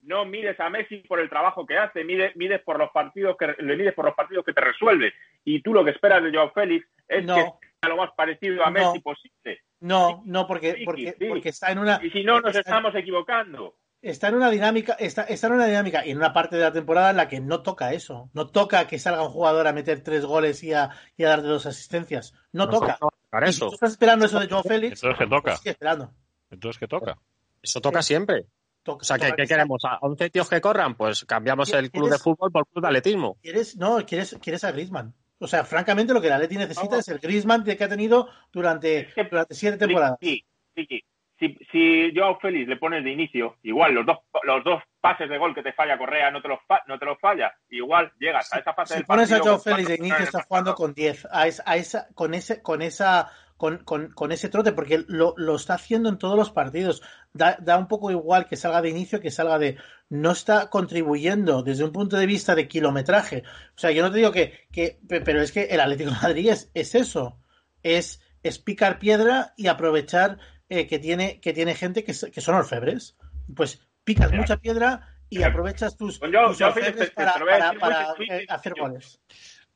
[0.03, 3.53] no mides a Messi por el trabajo que hace, mides, mides por los partidos que
[3.59, 5.13] le mides por los partidos que te resuelve.
[5.43, 7.35] Y tú lo que esperas de Joao Félix es No.
[7.35, 7.41] que
[7.81, 8.79] sea lo más parecido a No.
[8.79, 9.59] Messi posible.
[9.81, 11.25] No, no, porque, Sí, porque, sí.
[11.27, 11.99] porque está en una.
[12.01, 13.75] Y si no, nos está- estamos equivocando.
[14.01, 16.71] está en una dinámica, está, está en una dinámica y en una parte de la
[16.71, 18.29] temporada en la que no toca eso.
[18.33, 21.47] No toca que salga un jugador a meter tres goles y a, y a darte
[21.47, 22.33] dos asistencias.
[22.53, 22.97] No, toca.
[23.01, 23.65] no va a tocar Y eso.
[23.65, 25.51] Si tú estás esperando eso de Joao Félix, Entonces, ¿qué toca?
[25.55, 26.11] pues esperando.
[26.49, 27.17] Entonces, ¿qué toca?
[27.61, 28.45] Eso toca siempre.
[28.83, 29.83] Toca- O sea, ¿qué, toca qué que queremos?
[29.85, 30.95] ¿A 11 tíos que corran?
[30.95, 33.37] Pues cambiamos el club de ¿Quieres- fútbol por club de atletismo.
[33.41, 35.13] ¿Quieres, no, quieres, quieres a Griezmann.
[35.39, 39.07] O sea, francamente, lo que la Leti necesita es el Griezmann que ha tenido durante,
[39.15, 40.17] que- durante siete temporadas.
[40.21, 41.03] Sí, sí, sí.
[41.41, 45.39] Si, si Joao Félix le pones de inicio, igual los dos, los dos pases de
[45.39, 48.53] gol que te falla Correa no te los, fa- no te los falla, igual llegas
[48.53, 50.93] a esa fase Si del pones a partido Joao Félix de inicio, está jugando con
[50.93, 55.03] 10, a esa, a esa, con ese, con esa, con, con, con ese trote, porque
[55.07, 57.01] lo, lo está haciendo en todos los partidos.
[57.33, 59.77] Da, da un poco igual que salga de inicio que salga de.
[60.09, 63.41] No está contribuyendo desde un punto de vista de kilometraje.
[63.75, 64.67] O sea, yo no te digo que.
[64.71, 67.39] que pe- pero es que el Atlético de Madrid es, es eso.
[67.81, 70.37] Es, es picar piedra y aprovechar
[70.73, 73.17] eh, que, tiene, que tiene gente que, que son orfebres.
[73.53, 78.73] Pues picas mucha piedra y aprovechas tus, Con Joao- tus orfebres te- para, eh, hacer
[78.79, 79.21] goles.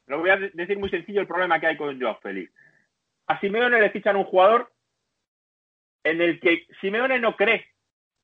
[0.08, 2.50] Lo voy a de- decir muy sencillo el problema que hay con Joao Félix.
[3.28, 4.72] A Simeone le fichan un jugador
[6.04, 7.66] en el que Simeone no cree.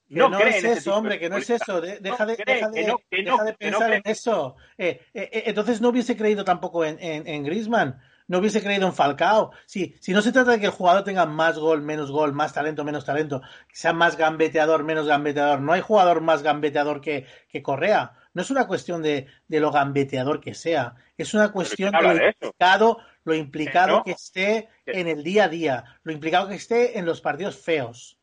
[0.07, 1.81] Que No, no, cree es en eso, hombre, que no es eso.
[1.81, 3.79] de- deja, No de, cree, deja, de, que no, que no, deja de que no
[3.79, 4.55] pensar en eso.
[4.77, 5.01] Eh,
[5.45, 7.99] entonces no hubiese creído tampoco en, en, en Griezmann.
[8.31, 9.51] No hubiese creído en Falcao.
[9.65, 12.53] Sí, si no se trata de que el jugador tenga más gol, menos gol, más
[12.53, 15.59] talento, menos talento, que sea más gambeteador, menos gambeteador.
[15.59, 18.13] No hay jugador más gambeteador que, que Correa.
[18.33, 20.95] No es una cuestión de, de lo gambeteador que sea.
[21.17, 24.03] Es una cuestión ¿quién de lo de implicado, lo implicado no.
[24.05, 28.17] que esté en el día a día, lo implicado que esté en los partidos feos.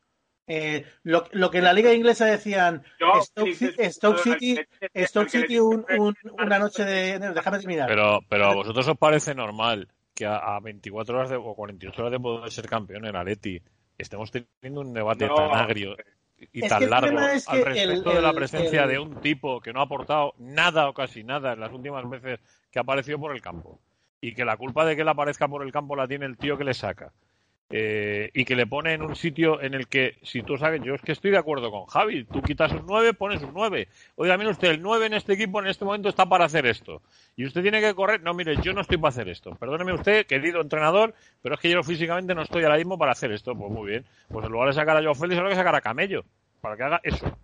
[0.47, 2.81] Eh, lo, lo que en la liga inglesa decían
[3.21, 4.59] Stoke, Félix Ci- es Stoke City,
[5.05, 5.85] Stoke City un-
[6.39, 7.19] una noche de...
[7.19, 7.87] Déjame terminar.
[7.87, 9.87] Pero, pero a vosotros os parece normal
[10.19, 13.61] que a, a 24 horas de, o 48 horas de poder ser campeón en Atleti.
[13.97, 15.35] Estemos teniendo un debate No.
[15.35, 15.95] tan agrio
[16.51, 19.71] y Es tan largo al respecto el- de la presencia el- de un tipo que
[19.71, 23.33] no ha aportado nada o casi nada en las últimas veces que ha aparecido por
[23.33, 23.79] el campo.
[24.19, 26.57] Y que la culpa de que él aparezca por el campo la tiene el tío
[26.57, 27.13] que le saca
[27.71, 30.95] eh, y que le pone en un sitio en el que, si tú sabes, yo
[30.95, 33.87] es que estoy de acuerdo con Javi, tú quitas un 9, pones un 9.
[34.15, 37.03] Oiga, mire usted, el 9 en este equipo en este momento está para hacer esto.
[37.35, 38.21] Y usted tiene que correr.
[38.21, 39.55] No, mire, yo no estoy para hacer esto.
[39.55, 43.31] Perdóneme usted, querido entrenador, pero es que yo físicamente no estoy ahora mismo para hacer
[43.31, 43.55] esto.
[43.55, 44.05] Pues muy bien.
[44.29, 46.25] Pues en lugar de sacar a Joao Félix, ahora que sacar a Camello,
[46.61, 47.37] para que haga eso.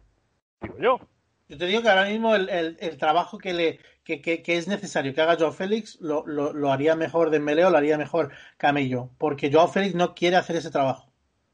[0.61, 1.14] Digo yo.
[1.47, 4.57] Yo te digo que ahora mismo el, el- el trabajo que, le, que, que- que
[4.57, 7.97] es necesario que haga Joao Félix lo, lo, lo haría mejor Dembélé o lo haría
[7.97, 11.11] mejor Camello, porque Joao Félix no quiere hacer ese trabajo.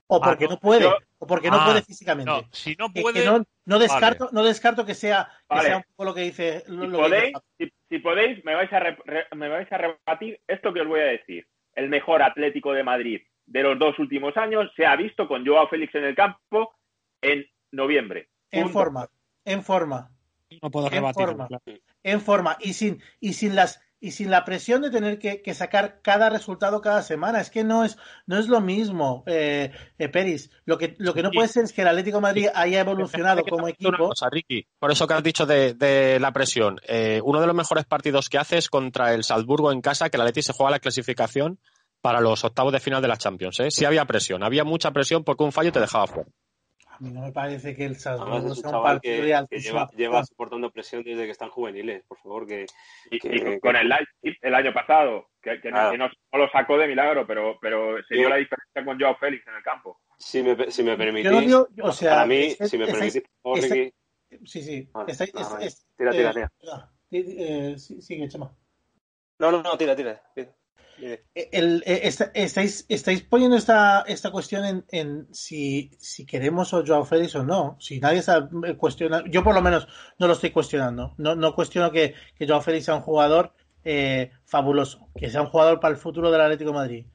[0.07, 2.31] O Ah, porque no, no, puede, yo- o porque no Ah, puede físicamente.
[2.31, 3.19] No, si no puede.
[3.21, 5.67] que no, no descarto, no descarto que sea, que Vale.
[5.67, 6.63] sea un poco lo que dice.
[6.67, 9.77] Lo, Si lo podéis, si, si podéis me, vais a re- re- me vais a
[9.77, 11.45] rebatir esto que os voy a decir.
[11.75, 15.67] El mejor Atlético de Madrid de los dos últimos años se ha visto con Joao
[15.69, 16.73] Félix en el campo
[17.21, 18.27] en noviembre.
[18.51, 18.79] en Punto.
[18.79, 19.07] forma,
[19.45, 20.11] en forma,
[20.61, 21.47] No puedo En rebatirlo, forma.
[21.47, 21.63] claro.
[22.03, 25.53] en forma y sin y sin las y sin la presión de tener que, que
[25.53, 27.39] sacar cada resultado cada semana.
[27.39, 30.49] Es que no es no es lo mismo, eh, eh, Peris.
[30.65, 31.35] Lo que lo que no Sí.
[31.35, 33.95] puede ser es que el Atlético de Madrid haya evolucionado como equipo.
[34.09, 36.79] cosa, Ricky, por eso que has dicho de, de la presión.
[36.87, 40.17] Eh, uno de los mejores partidos que hace es contra el Salzburgo en casa, que
[40.17, 41.59] el Atleti se juega la clasificación
[42.01, 43.59] para los octavos de final de la Champions.
[43.59, 43.69] ¿eh?
[43.69, 46.27] Sí había presión, había mucha presión porque un fallo te dejaba fuera.
[47.01, 49.47] No me parece que el Además Salzburgo es un sea un chaval partido que, de
[49.49, 49.59] que
[49.97, 52.67] lleva, soportando presión desde que están juveniles, por favor, que,
[53.09, 55.91] Y, que- y con- el Leipzig el año pasado, que, que no- Claro.
[55.91, 59.15] que no, no lo sacó de milagro, pero, pero se dio la diferencia con Joao
[59.17, 59.99] Félix en el campo.
[60.17, 62.83] si me, si me permitís, Yo no digo, o sea, para mí, es- si me
[62.85, 63.93] es- permitís, por favor, es- Ricky,
[64.45, 64.89] Sí, sí.
[64.93, 65.65] Vale, es- vale.
[65.65, 66.91] es- Tira, tira, eh, tira.
[67.11, 68.55] Eh, sí- sigue, Chema.
[69.39, 70.21] No, no, no, tira, tira.
[70.35, 70.55] tira.
[71.01, 71.21] Dime.
[71.33, 72.01] El- eh,
[72.35, 75.89] estáis, estáis poniendo esta, cuestión en, si,
[76.27, 77.75] queremos o Joao Félix o no.
[77.79, 79.87] Si nadie está eh, cuestionando, yo por lo menos
[80.19, 81.15] no lo estoy cuestionando.
[81.17, 85.47] No, no cuestiono que, que Joao Félix sea un jugador eh, fabuloso, que sea un
[85.47, 87.05] jugador para el futuro del Atlético de Madrid.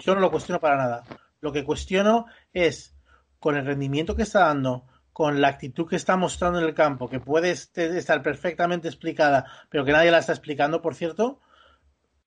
[0.00, 1.04] Yo no lo cuestiono para nada.
[1.40, 2.96] Lo que cuestiono es
[3.38, 7.08] con el rendimiento que está dando, con la actitud que está mostrando en el campo,
[7.08, 11.38] que puede este- estar perfectamente explicada, pero que nadie la está explicando, por cierto,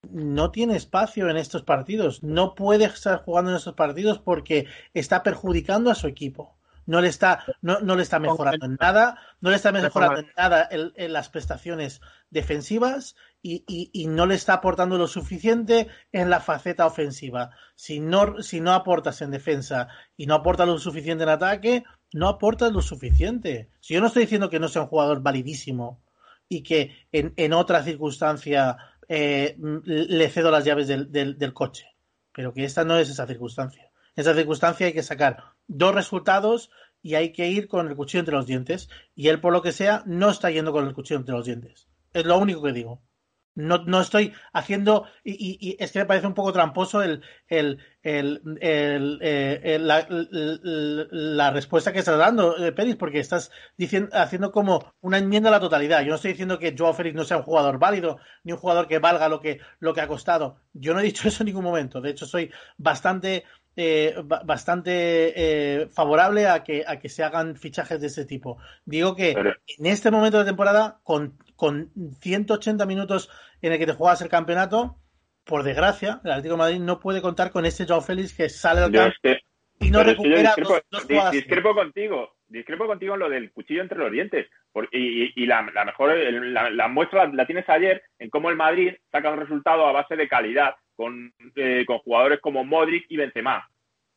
[0.02, 2.22] no tiene espacio en estos partidos.
[2.22, 6.56] No puede estar jugando en estos partidos porque está perjudicando a su equipo.
[6.86, 10.32] No le está, no, no le está mejorando en nada, no le está mejorando en
[10.36, 15.88] nada en, en las prestaciones defensivas y, y- y no le está aportando lo suficiente
[16.10, 17.50] en la faceta ofensiva.
[17.76, 22.28] Si no, si no aportas en defensa y no aportas lo suficiente en ataque, no
[22.28, 23.70] aportas lo suficiente.
[23.78, 26.02] Si yo no estoy diciendo que no sea un jugador validísimo
[26.48, 28.76] y que en, en otra circunstancia
[29.12, 31.88] eh, le cedo las llaves del, del, del coche,
[32.32, 33.90] pero que esta no es esa circunstancia.
[34.14, 36.70] En esa circunstancia hay que sacar dos resultados
[37.02, 38.88] y hay que ir con el cuchillo entre los dientes.
[39.16, 41.88] Y él, por lo que sea, no está yendo con el cuchillo entre los dientes.
[42.12, 43.02] Es lo único que digo.
[43.54, 47.78] No, no estoy haciendo, y, y, es que me parece un poco tramposo el, el,
[48.02, 54.94] el, eh, la, la, respuesta que estás dando, eh, Peris, porque estás diciendo, haciendo como
[55.00, 56.00] una enmienda a la totalidad.
[56.02, 58.88] Yo no estoy diciendo que Joao Félix no sea un jugador válido, ni un jugador
[58.88, 60.60] que valga lo que, lo que ha costado.
[60.72, 62.00] Yo no he dicho eso en ningún momento.
[62.00, 63.44] De hecho, soy bastante
[63.76, 64.14] eh,
[64.44, 65.32] bastante
[65.82, 68.58] eh, favorable a que, a que se hagan fichajes de ese tipo.
[68.84, 71.90] Digo que Pero- en este momento de temporada, con, con
[72.20, 73.30] 180 minutos
[73.62, 74.96] en el que te juegas el campeonato,
[75.44, 78.80] por desgracia, el Atlético de Madrid no puede contar con este Joao Félix que sale
[78.80, 79.40] al campo es que
[79.82, 81.32] y no Pero recupera discrepo, dos, jugadas.
[81.32, 84.46] discrepo contigo, discrepo contigo en lo del cuchillo entre los dientes.
[84.92, 88.92] Y, y- la, la mejor, la muestra la, la tienes ayer en cómo el Madrid
[89.10, 93.66] saca un resultado a base de calidad con, eh, con jugadores como Modric y Benzema.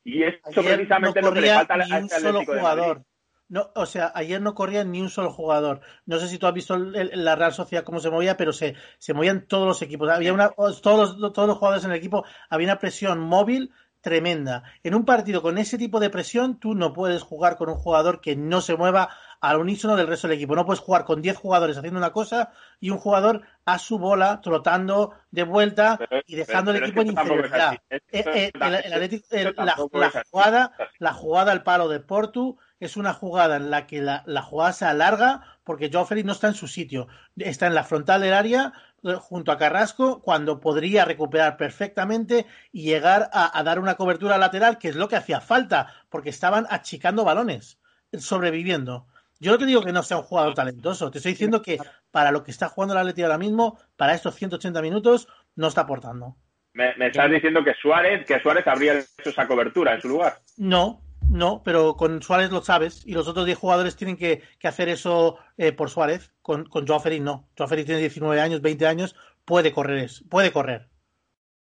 [0.04, 2.30] Y eso Ayer precisamente no es lo que le falta a ni a un solo
[2.30, 2.82] Atlético de Madrid.
[2.84, 3.04] jugador.
[3.48, 5.80] No, o sea, ayer no corría ni un solo jugador.
[6.06, 8.52] No sé si tú has visto el- el- la Real Sociedad cómo se movía, pero
[8.52, 10.10] se, se movían todos los equipos.
[10.10, 13.72] Había una, todos, los, todos los jugadores en el equipo, había una presión móvil
[14.02, 14.64] tremenda.
[14.84, 18.20] En un partido con ese tipo de presión, tú no puedes jugar con un jugador
[18.20, 19.10] que no se mueva
[19.44, 20.56] al unísono del resto del equipo.
[20.56, 24.40] No puedes jugar con 10 jugadores haciendo una cosa y un jugador a su bola,
[24.42, 27.74] trotando de vuelta Pero- y dejando pero- pero equipo en inferioridad.
[27.90, 29.76] Eh, eh, el, el el- la,
[30.24, 34.86] jugada, al palo de Portu es una jugada en la que la, la jugada se
[34.86, 37.08] alarga porque Joao Félix no está en su sitio.
[37.36, 38.72] Está en la frontal del área
[39.04, 44.38] eh, junto a Carrasco cuando podría recuperar perfectamente y llegar a, a dar una cobertura
[44.38, 47.78] lateral, que es lo que hacía falta, porque estaban achicando balones,
[48.18, 49.08] sobreviviendo.
[49.40, 51.78] Yo lo que digo que no sea un jugador talentoso, te estoy diciendo que
[52.12, 55.82] para lo que está jugando el Atleti ahora mismo, para estos 180 minutos, no está
[55.82, 56.38] aportando.
[56.74, 60.40] Me, me estás diciendo que Suárez, que Suárez habría hecho esa cobertura en su lugar.
[60.58, 64.68] No, no, pero con Suárez lo sabes y los otros 10 jugadores tienen que, que
[64.68, 66.32] hacer eso eh, por Suárez.
[66.42, 67.50] Con, con Joao Félix no.
[67.58, 69.16] Joao Félix tiene 19 años, 20 años,
[69.46, 70.90] puede correr, puede correr.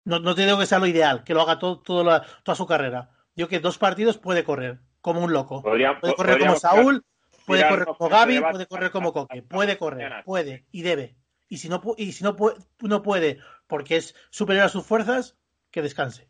[0.05, 2.55] No, no te digo que sea lo ideal, que lo haga todo, todo la- toda
[2.55, 3.11] su carrera.
[3.34, 5.62] Digo que dos partidos puede correr, como un loco.
[5.62, 7.05] Podría- Puede correr como Saúl,
[7.47, 11.16] puede tirar correr como Gaby, debate puede correr como Coque, puede correr, puede y debe.
[11.49, 15.36] Y si no, y si no, puede, no puede porque es superior a sus fuerzas,
[15.70, 16.28] que descanse.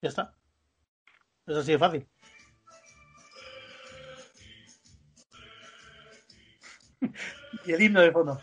[0.00, 0.34] Ya está.
[1.46, 2.08] Es así de fácil.
[7.64, 8.38] y el himno de fondo.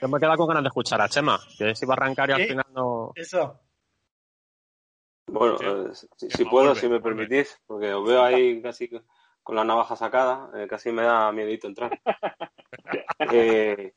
[0.00, 2.30] Yo me he quedado con ganas de escuchar a Chema, que se iba a arrancar
[2.30, 3.12] y al final no.
[3.14, 3.60] Eso.
[5.28, 5.64] Bueno, Sí.
[5.66, 7.26] eh, si, si puedo, vuelve, si me vuelve.
[7.26, 8.88] permitís, porque os veo ahí casi
[9.46, 11.90] con la navaja sacada, eh, casi me da miedito entrar.
[13.32, 13.94] Eh,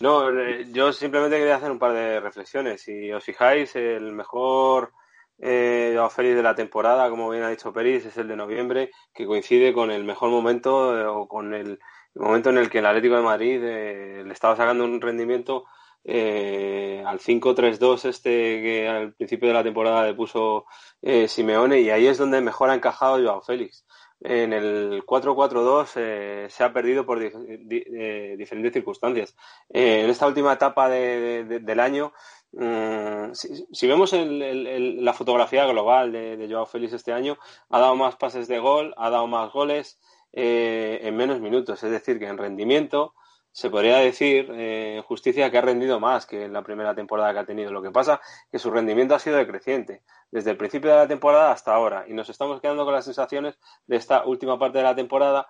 [0.00, 2.82] no, eh, yo simplemente quería hacer un par de reflexiones.
[2.82, 4.92] Si os fijáis, el mejor
[5.38, 9.26] eh, Félix de la temporada, como bien ha dicho Peris, es el de noviembre, que
[9.26, 11.78] coincide con el mejor momento eh, o con el,
[12.14, 15.64] momento en el que el Atlético de Madrid eh, le estaba sacando un rendimiento
[16.04, 20.64] eh, al 5-3-2 este que al principio de la temporada le puso
[21.02, 23.84] eh, Simeone y ahí es donde mejor ha encajado Joao Félix.
[24.22, 29.34] En el 4-4-2 eh, se ha perdido por eh, diferentes circunstancias.
[29.70, 32.12] Eh, en esta última etapa de- del año,
[32.52, 37.12] mm, si, si vemos el- el- el- la fotografía global de, de Joao Félix este
[37.12, 37.38] año,
[37.70, 39.98] ha dado más pases de gol, ha dado más goles
[40.32, 41.82] eh, en menos minutos.
[41.82, 43.14] Es decir, que en rendimiento
[43.52, 47.38] se podría decir eh, justicia que ha rendido más que en la primera temporada que
[47.40, 47.72] ha tenido.
[47.72, 48.20] Lo que pasa
[48.50, 52.12] que su rendimiento ha sido decreciente desde el principio de la temporada hasta ahora y
[52.12, 55.48] nos estamos quedando con las sensaciones de esta última parte de la temporada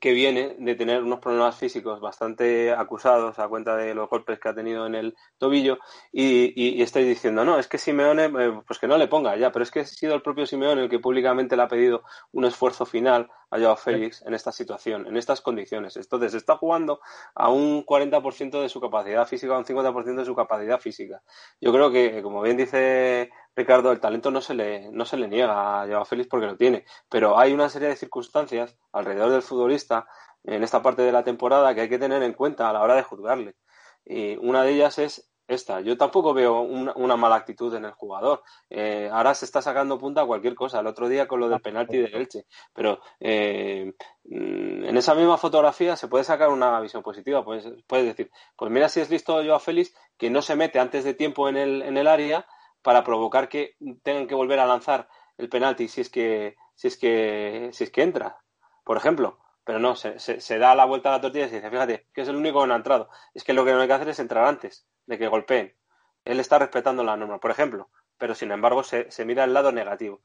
[0.00, 4.48] que viene de tener unos problemas físicos bastante acusados a cuenta de los golpes que
[4.48, 5.78] ha tenido en el tobillo
[6.10, 9.36] y, y, y estáis diciendo, no, es que Simeone, eh, pues que no le ponga
[9.36, 12.02] ya, pero es que ha sido el propio Simeone el que públicamente le ha pedido
[12.32, 15.96] un esfuerzo final a Joao Félix en esta situación, en estas condiciones.
[15.96, 17.00] Entonces está jugando
[17.34, 21.22] a un 40% de su capacidad física, a un 50% de su capacidad física.
[21.60, 25.26] Yo creo que, como bien dice Ricardo, el talento no se le, no se le
[25.26, 29.42] niega a Joao Félix porque lo tiene, pero hay una serie de circunstancias alrededor del
[29.42, 30.06] futbolista
[30.44, 32.94] en esta parte de la temporada que hay que tener en cuenta a la hora
[32.94, 33.56] de juzgarle.
[34.04, 35.80] Y una de ellas es esta.
[35.80, 38.42] Yo tampoco veo una, mala actitud en el jugador.
[38.70, 40.78] Eh, ahora se está sacando punta a cualquier cosa.
[40.78, 42.46] El otro día con lo del penalti del Elche.
[42.72, 43.92] Pero eh,
[44.24, 47.44] en esa misma fotografía se puede sacar una visión positiva.
[47.44, 51.02] Puedes, puedes decir, pues mira si es listo Joao Félix que no se mete antes
[51.02, 52.46] de tiempo en el, en el área
[52.82, 56.96] para provocar que tengan que volver a lanzar el penalti si es que si es
[56.96, 58.38] que, si es que entra,
[58.84, 59.40] por ejemplo.
[59.64, 62.22] Pero no, se, se, da la vuelta a la tortilla y se dice, fíjate, que
[62.22, 63.10] es el único que no ha entrado.
[63.34, 65.76] Es que lo que no hay que hacer es entrar antes de que golpeen.
[66.24, 70.22] Él está respetando la norma, por ejemplo, pero sin embargo se, mira el lado negativo.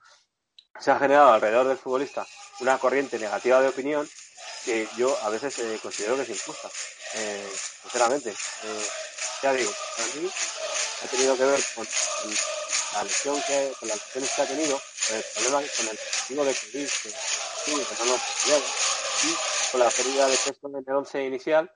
[0.80, 2.26] Se ha generado alrededor del futbolista
[2.62, 4.08] una corriente negativa de opinión
[4.64, 6.70] que yo a veces eh, considero que es injusta,
[7.16, 7.50] eh,
[7.82, 8.30] sinceramente.
[8.30, 8.86] Eh,
[9.42, 9.72] ya digo,
[10.22, 10.30] mí
[11.04, 11.86] ha tenido que ver con,
[12.94, 16.46] la lesión que, con las lesiones que ha tenido, con el problema, con el objetivo
[16.46, 18.16] de cubrir que, sí, que no
[19.24, 21.72] y con la pérdida de peso en el once inicial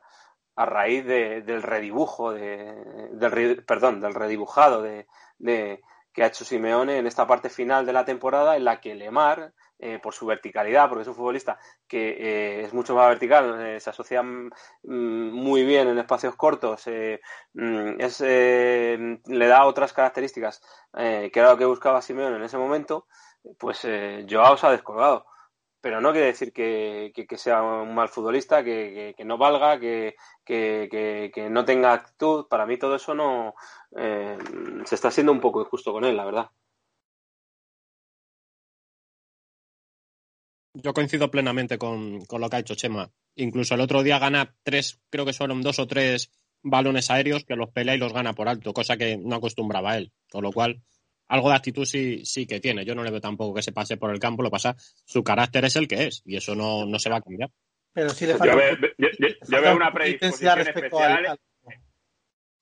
[0.56, 2.74] a raíz de, del redibujo, de,
[3.12, 5.08] del, perdón, del redibujado de,
[5.38, 8.96] de, que ha hecho Simeone en esta parte final de la temporada en la que
[8.96, 13.62] Lemar eh, por su verticalidad, porque es un futbolista que eh, es mucho más vertical,
[13.62, 14.50] eh, se asocia mm,
[14.82, 21.66] muy bien en espacios cortos, mm, es, le da otras características que era lo que
[21.66, 23.06] buscaba Simeone en ese momento,
[23.60, 23.88] pues
[24.28, 25.28] Joao se ha descolgado.
[25.80, 30.16] Pero no quiere decir que, sea un mal futbolista, que, no valga, que,
[31.52, 32.48] no tenga actitud.
[32.48, 33.54] Para mí todo eso no
[33.92, 36.50] se está haciendo un poco injusto con él, la verdad.
[40.82, 43.10] Yo coincido plenamente con, lo que ha hecho Chema.
[43.36, 47.56] Incluso el otro día gana tres, creo que fueron dos o tres balones aéreos que
[47.56, 50.12] los pelea y los gana por alto, cosa que no acostumbraba él.
[50.30, 50.82] Con lo cual,
[51.28, 52.86] algo de actitud sí, sí que tiene.
[52.86, 54.76] Yo no le veo tampoco que se pase por el campo, lo pasa,
[55.06, 57.50] su carácter es el que es y eso no, no se va a cambiar.
[57.94, 58.54] Pero sí le falta.
[58.98, 61.40] Yo, veo, una predisposición especial.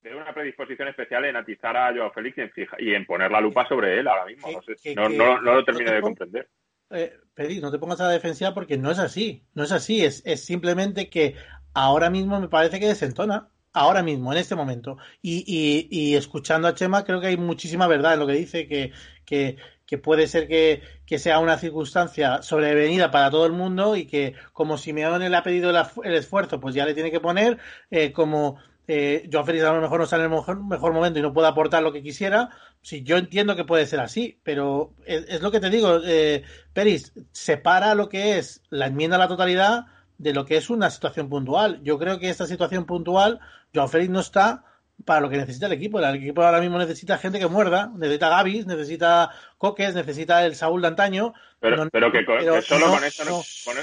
[0.00, 2.38] Veo una predisposición especial en atizar a Joao Félix
[2.78, 4.48] y en, poner la lupa sobre él ahora mismo.
[4.94, 6.48] No, no, no lo termino de comprender
[6.90, 7.12] eh,
[7.60, 9.44] no te pongas a la defensiva porque no es así.
[9.54, 10.04] No es así.
[10.04, 11.36] Es, es, simplemente que
[11.74, 13.48] ahora mismo me parece que desentona.
[13.72, 14.96] Ahora mismo, en este momento.
[15.20, 18.66] Y, y, y escuchando a Chema, creo que hay muchísima verdad en lo que dice,
[18.66, 18.92] que,
[19.26, 24.06] que, que puede ser que, que, sea una circunstancia sobrevenida para todo el mundo y
[24.06, 27.58] que como Simeone le ha pedido el, esfuerzo, pues ya le tiene que poner,
[27.90, 28.56] eh, como
[28.88, 31.32] eh, Joao Félix a lo mejor no está en el mejor, mejor, momento y no
[31.32, 32.50] puede aportar lo que quisiera.
[32.82, 37.12] Sí, yo entiendo que puede ser así, pero es, lo que te digo, eh, Peris,
[37.32, 39.86] separa lo que es la enmienda a la totalidad
[40.18, 41.80] de lo que es una situación puntual.
[41.82, 43.40] Yo creo que esta situación puntual,
[43.74, 44.64] Joao Félix no está
[45.04, 45.98] para lo que necesita el equipo.
[45.98, 50.80] El equipo ahora mismo necesita gente que muerda, necesita Gavis, necesita Coques, necesita el Saúl
[50.80, 51.34] de antaño.
[51.60, 52.24] Pero, pero, que,
[52.62, 53.42] solo con eso no,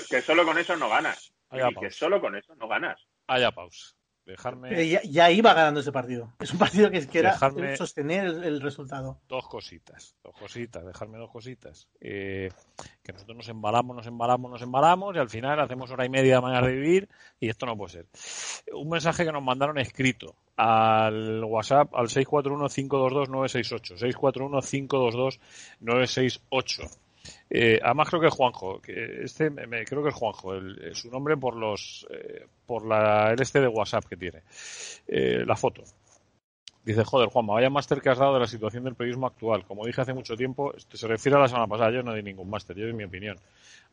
[0.09, 1.33] que solo con eso no ganas.
[1.79, 3.05] que solo con eso no ganas.
[3.27, 3.95] Haya pausa.
[4.25, 4.87] Dejarme...
[4.87, 6.31] Ya, iba ganando ese partido.
[6.39, 7.37] Es un partido que, que era
[7.75, 9.19] sostener el, resultado.
[9.27, 11.89] Dos cositas, dos cositas, dejarme dos cositas.
[11.99, 12.49] Eh,
[13.03, 16.35] que nosotros nos embalamos, nos embalamos, nos embalamos y al final hacemos hora y media
[16.35, 17.09] de mañana de vivir
[17.39, 18.05] y esto no puede ser.
[18.73, 23.97] Un mensaje que nos mandaron escrito al WhatsApp al 641-522-968.
[25.81, 26.89] 641-522-968.
[27.49, 31.09] Eh, además creo que es Juanjo, que este me, creo que es Juanjo, el, su
[31.09, 34.41] nombre por los eh, por la el este de WhatsApp que tiene,
[35.07, 35.83] eh, la foto.
[36.85, 39.63] Dice, joder, Juanma, vaya máster que has dado de la situación del periodismo actual.
[39.65, 42.49] Como dije hace mucho tiempo, se refiere a la semana pasada, yo no di ningún
[42.49, 43.37] máster, yo di mi opinión.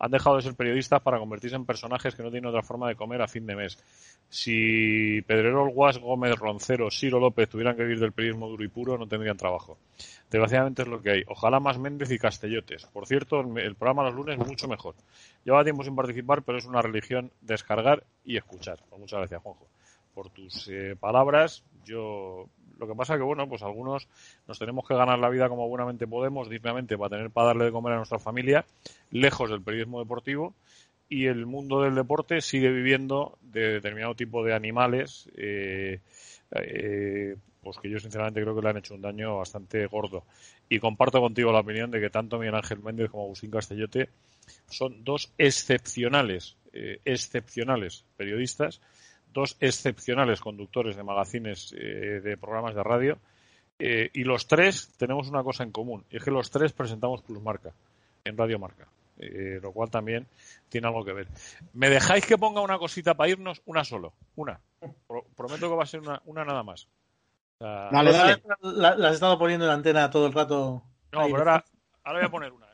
[0.01, 2.97] Han dejado de ser periodistas para convertirse en personajes que no tienen otra forma de
[2.97, 3.78] comer a fin de mes.
[4.28, 8.99] Si Pedrerol, Guas, Gómez, Roncero, Siro López tuvieran que vivir del periodismo duro y puro,
[8.99, 9.78] no tendrían trabajo.
[10.28, 11.22] Desgraciadamente es lo que hay.
[11.28, 12.86] Ojalá más Méndez y Castellotes.
[12.86, 14.97] Por cierto, el programa los lunes mucho mejor.
[15.45, 18.80] Lleva tiempo sin participar, pero es una religión descargar y escuchar.
[18.88, 19.68] Pues muchas gracias, Juanjo,
[20.21, 21.64] por tus eh, palabras.
[21.87, 22.45] Yo
[22.79, 24.07] lo que pasa que, bueno, pues algunos
[24.47, 27.73] nos tenemos que ganar la vida como buenamente podemos, dignamente, para tener para darle de
[27.73, 28.66] comer a nuestra familia,
[29.11, 30.55] lejos del periodismo deportivo,
[31.09, 36.01] y el mundo del deporte sigue viviendo de determinado tipo de animales, eh,
[36.51, 40.25] eh, pues que yo sinceramente creo que le han hecho un daño bastante gordo.
[40.68, 44.11] Y comparto contigo la opinión de que tanto Miguel Ángel Méndez como Agustín Castellote
[44.68, 48.83] son dos excepcionales, eh, excepcionales periodistas
[49.33, 53.18] dos excepcionales conductores de magazines eh, de programas de radio
[53.78, 57.22] eh, y los tres tenemos una cosa en común y es que los tres presentamos
[57.22, 57.72] Plusmarca
[58.24, 58.87] en Radio Marca
[59.18, 60.26] eh, lo cual también
[60.70, 61.28] tiene algo que ver.
[61.74, 63.61] ¿me dejáis que ponga una cosita para irnos?
[63.66, 64.59] una solo, una.
[65.37, 66.89] Prometo que va a ser una, una nada más.
[67.59, 68.43] Dale, dale.
[68.62, 70.83] La, has estado poniendo en la antena todo el rato.
[71.12, 71.64] No, pero ahora,
[72.03, 72.70] ahora voy a poner una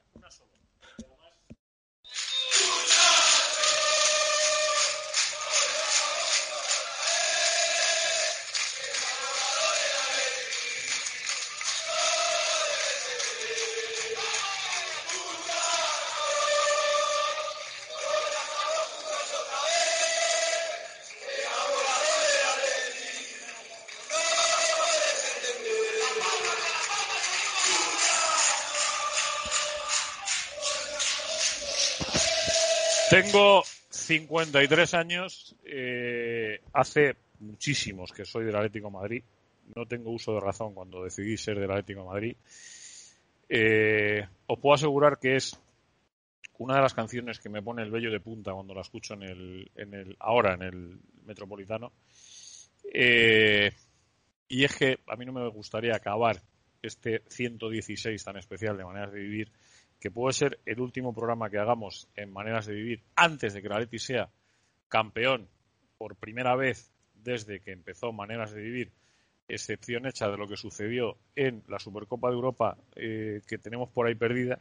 [34.19, 35.55] 53 años.
[35.65, 39.23] eh, hace muchísimos que soy del Atlético Madrid.
[39.75, 42.37] No tengo uso de razón cuando decidí ser del Atlético Madrid.
[43.49, 45.59] Eh, os puedo asegurar que es
[46.59, 49.23] una de las canciones que me pone el vello de punta cuando la escucho en
[49.23, 51.93] el, en el ahora en el Metropolitano.
[52.93, 53.73] Eh,
[54.49, 56.41] y es que a mí no me gustaría acabar
[56.83, 59.53] este 116 tan especial de maneras de vivir,
[60.01, 63.69] que puede ser el último programa que hagamos en maneras de vivir antes de que
[63.69, 64.29] la Leti sea
[64.89, 65.49] campeón
[65.99, 68.91] por primera vez desde que empezó Maneras de Vivir,
[69.49, 74.07] excepción hecha de lo que sucedió en la Supercopa de Europa eh, que tenemos por
[74.07, 74.61] ahí perdida,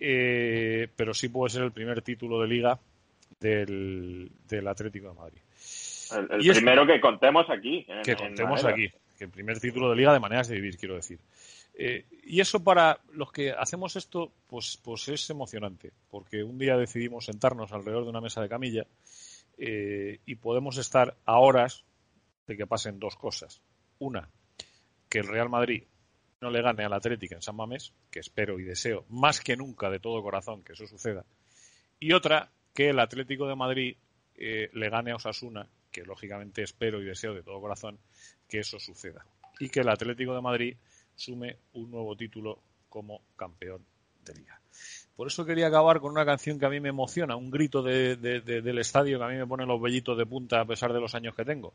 [0.00, 2.78] eh, pero sí puede ser el primer título de liga
[3.40, 5.40] del, del Atlético de Madrid.
[6.12, 7.84] El, el Y es- primero que contemos aquí.
[7.88, 10.94] en- que contemos aquí, que el primer título de liga de maneras de vivir, quiero
[10.94, 11.18] decir.
[11.80, 16.76] Eh, y eso para los que hacemos esto, pues, pues es emocionante, porque un día
[16.76, 18.84] decidimos sentarnos alrededor de una mesa de camilla
[19.56, 21.84] eh, y podemos estar a horas
[22.48, 23.62] de que pasen dos cosas.
[24.00, 24.28] Una,
[25.08, 25.84] que el Real Madrid
[26.40, 29.88] no le gane al Atlético en San Mamés, que espero y deseo más que nunca
[29.88, 31.24] de todo corazón que eso suceda.
[32.00, 33.96] Y otra, que el Atlético de Madrid
[34.34, 37.98] eh, le gane a Osasuna, que lógicamente espero y deseo de todo corazón
[38.48, 39.24] que eso suceda.
[39.60, 40.76] Y que el Atlético de Madrid
[41.18, 42.58] sume un nuevo título
[42.88, 43.84] como campeón
[44.24, 44.60] de liga.
[45.16, 48.16] Por eso quería acabar con una canción que a mí me emociona, un grito de-
[48.16, 50.92] de- de- del estadio que a mí me pone los vellitos de punta a pesar
[50.92, 51.74] de los años que tengo.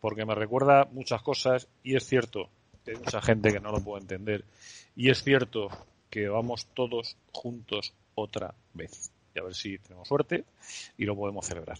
[0.00, 2.48] Porque me recuerda muchas cosas y es cierto
[2.84, 4.44] que hay mucha gente que no lo puede entender.
[4.94, 5.68] Y es cierto
[6.08, 9.10] que vamos todos juntos otra vez.
[9.34, 10.44] Y a ver si tenemos suerte
[10.96, 11.78] y lo podemos celebrar.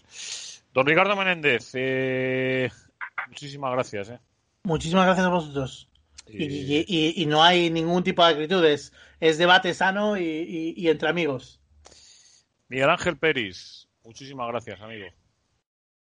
[0.73, 2.69] Don Ricardo Menéndez, eh,
[3.29, 4.09] muchísimas gracias.
[4.09, 4.19] eh.
[4.63, 5.87] Muchísimas gracias a vosotros.
[6.29, 8.93] Y, Eh, y- y- y no hay ningún tipo de actitudes.
[9.19, 11.61] Es debate sano y, y- y entre amigos.
[12.69, 15.07] Miguel Ángel Peris, muchísimas gracias, amigo.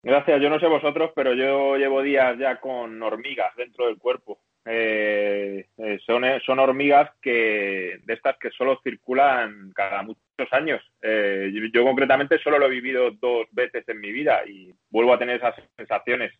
[0.03, 4.39] Gracias, yo no sé vosotros, pero yo llevo días ya con hormigas dentro del cuerpo.
[4.67, 10.81] Eh, eh, son, son hormigas que de estas que solo circulan cada muchos años.
[11.01, 15.13] Eh, yo, yo concretamente solo lo he vivido dos veces en mi vida y vuelvo
[15.13, 16.31] a tener esas sensaciones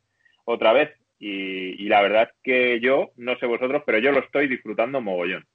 [0.46, 0.92] otra vez.
[1.18, 5.46] Y, la verdad que yo, no sé vosotros, pero yo lo estoy disfrutando mogollón.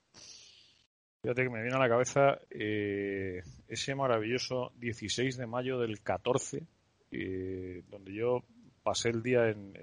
[1.23, 6.63] Fíjate que me viene a la cabeza eh, ese maravilloso 16 de mayo del 14,
[7.13, 8.43] eh, donde yo
[8.83, 9.75] pasé el día en,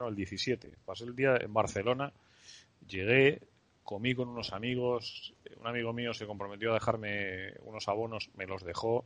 [0.00, 2.12] no, el 17, pasé el día en Barcelona,
[2.86, 3.40] llegué,
[3.84, 8.64] comí con unos amigos, un amigo mío se comprometió a dejarme unos abonos, me los
[8.64, 9.04] dejó,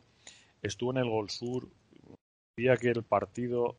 [0.63, 1.69] estuve en el Gol Sur,
[2.57, 3.77] vi que el partido,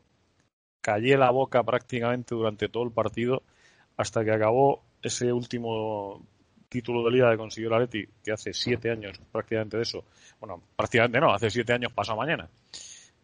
[0.87, 3.43] callé la boca prácticamente durante todo el partido,
[3.97, 6.25] hasta que acabó ese último
[6.69, 10.05] título de liga que consiguió el Atleti, que hace siete años prácticamente de eso,
[10.39, 12.47] bueno, prácticamente no, hace siete años pasado mañana.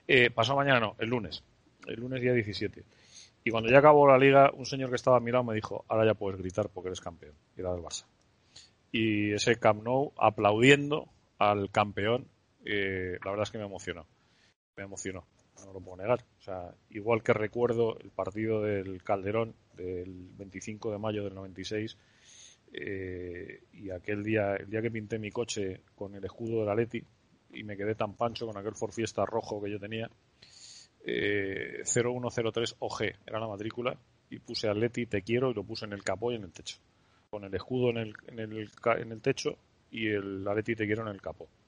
[0.05, 1.41] Eh, pasado mañana no, el lunes,
[1.88, 2.84] el lunes día 17.
[3.45, 6.16] Y cuando ya acabó la liga, un señor que estaba a me dijo, ahora ya
[6.16, 8.03] puedes gritar porque eres campeón, y era del Barça.
[8.91, 11.07] Y ese Camp Nou aplaudiendo
[11.39, 12.28] al campeón,
[12.66, 14.05] eh, la verdad es que me emocionó,
[14.76, 15.26] me emocionó,
[15.66, 16.24] no lo puedo negar.
[16.39, 21.97] O sea, igual que recuerdo el partido del Calderón del 25 de mayo del 96,
[22.74, 26.76] eh, y aquel día, el día que pinté mi coche con el escudo de la
[26.76, 27.04] Leti
[27.54, 30.10] y me quedé tan pancho con aquel Ford Fiesta rojo que yo tenía,
[31.06, 33.97] eh, 0103 OG era la matrícula
[34.30, 36.78] y puse Atleti te quiero y lo puse en el capó y en el techo,
[37.30, 39.58] con el escudo en el, en el, en el techo
[39.91, 41.62] y el Atleti te quiero en el capó del.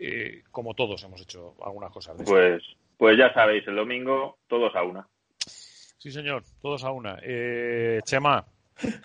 [0.00, 2.24] Eh, como todos hemos hecho algunas cosas de.
[2.24, 2.62] Pues,
[2.96, 5.08] pues ya sabéis, el domingo todos a una.
[5.38, 7.18] Sí, señor, todos a una.
[7.22, 8.44] Eh, Chema,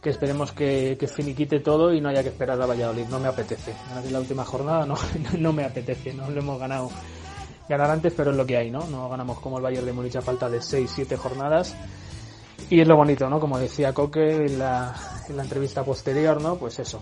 [0.00, 3.06] que esperemos que, que, finiquite todo y no haya que esperar a Valladolid.
[3.08, 3.72] No me apetece.
[4.10, 4.96] La última jornada no,
[5.38, 6.12] no me apetece.
[6.12, 6.90] No lo hemos ganado
[7.68, 8.84] ganar antes, pero es lo que hay, ¿no?
[8.88, 11.76] No ganamos como el Bayern de Múnich a falta de 6-7 jornadas.
[12.68, 13.38] Y es lo bonito, ¿no?
[13.38, 14.94] Como decía Coque en la,
[15.28, 16.56] en la entrevista posterior, ¿no?
[16.56, 17.00] Pues eso.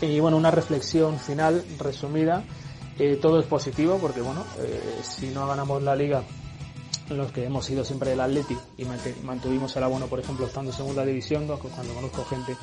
[0.00, 2.42] Y bueno, una reflexión final, resumida.
[2.98, 6.22] Eh, todo es positivo porque, bueno, eh, si no ganamos la liga
[7.10, 8.84] los que hemos sido siempre del Atleti y
[9.24, 12.56] mantuvimos el abono, por ejemplo, estando en segunda división, cuando conozco gente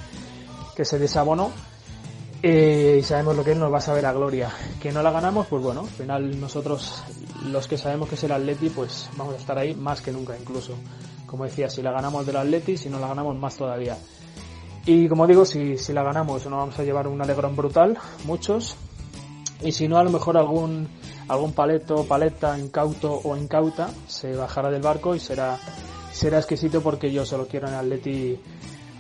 [0.76, 1.52] que se desabonó,
[2.48, 4.52] eh, y sabemos lo que es, nos va a saber a gloria.
[4.80, 7.02] Que no la ganamos, pues bueno, al final nosotros,
[7.46, 10.38] los que sabemos que es el Atleti, pues vamos a estar ahí más que nunca
[10.40, 10.76] incluso.
[11.26, 13.98] Como decía, si la ganamos del Atleti, si no la ganamos más todavía.
[14.86, 18.76] Y como digo, si, si la ganamos, nos vamos a llevar un alegrón brutal, muchos.
[19.64, 20.88] Y si no, a lo mejor algún
[21.28, 25.58] algún paleto, paleta, incauto o incauta se bajará del barco y será,
[26.12, 28.40] será exquisito porque yo solo quiero en Atleti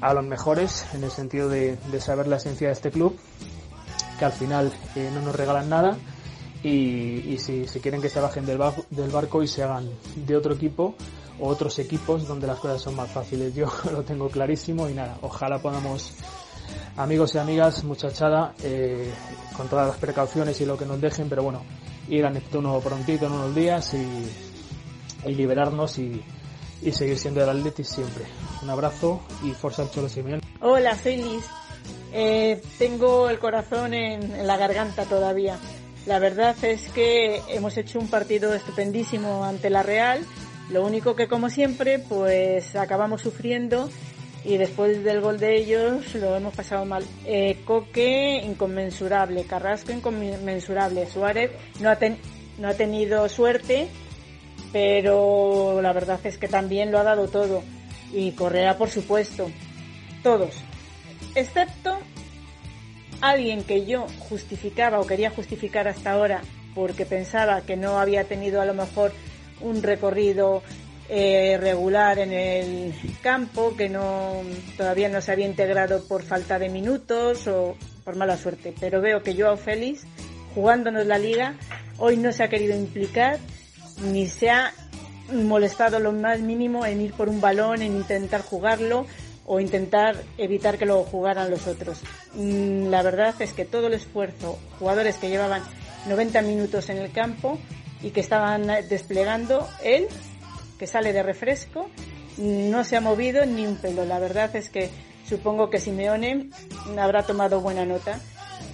[0.02, 3.18] a los mejores en el sentido de, saber la esencia de este club,
[4.19, 5.97] que al final eh, no nos regalan nada
[6.64, 10.56] y, si, si, quieren que se bajen del, del barco y se hagan de otro
[10.56, 10.95] equipo
[11.39, 13.53] o otros equipos donde las cosas son más fáciles.
[13.53, 16.14] Yo lo tengo clarísimo y nada, ojalá podamos
[16.97, 19.14] amigos y amigas, muchachada, eh,
[19.56, 21.61] con todas las precauciones y lo que nos dejen, pero bueno,
[22.07, 26.23] ir a Neptuno prontito en unos días y, liberarnos y,
[26.91, 28.26] seguir siendo el Atleti siempre.
[28.61, 30.41] Un abrazo y Forza Cholo Simeone.
[30.61, 31.45] Hola, soy Liz.
[32.14, 35.57] Eh, tengo el corazón en, la garganta todavía.
[36.06, 40.23] La verdad es que hemos hecho un partido estupendísimo ante la Real.
[40.69, 43.90] Lo único que, como siempre, pues acabamos sufriendo
[44.45, 47.03] y después del gol de ellos lo hemos pasado mal.
[47.26, 51.97] Eh, Coque inconmensurable, Carrasco inconmensurable, Suárez no ha,
[52.59, 53.88] no ha tenido suerte,
[54.72, 57.63] pero la verdad es que también lo ha dado todo.
[58.13, 59.49] Y Correa, por supuesto,
[60.22, 60.55] todos,
[61.34, 61.97] excepto
[63.22, 66.41] alguien que yo justificaba o quería justificar hasta ahora
[66.76, 69.11] porque pensaba que no había tenido a lo mejor
[69.61, 70.61] un recorrido
[71.07, 74.41] eh, regular en el campo, que no
[74.77, 78.73] todavía no se había integrado por falta de minutos o por mala suerte.
[78.80, 80.03] Pero veo que Joao Félix,
[80.53, 81.56] jugándonos la liga,
[81.98, 83.40] hoy no se ha querido implicar
[84.03, 84.73] ni se ha
[85.32, 89.06] molestado lo más mínimo en ir por un balón, en intentar jugarlo
[89.45, 91.99] o intentar evitar que lo jugaran los otros.
[92.34, 95.61] Mm, la verdad es que todo el esfuerzo, jugadores que llevaban
[96.07, 97.60] 90 minutos en el campo
[98.02, 100.07] y que estaban desplegando, él
[100.77, 101.89] que sale de refresco,
[102.38, 104.06] no se ha movido ni un pelo.
[104.06, 104.89] La verdad es que
[105.27, 106.49] supongo que Simeone
[106.97, 108.19] habrá tomado buena nota.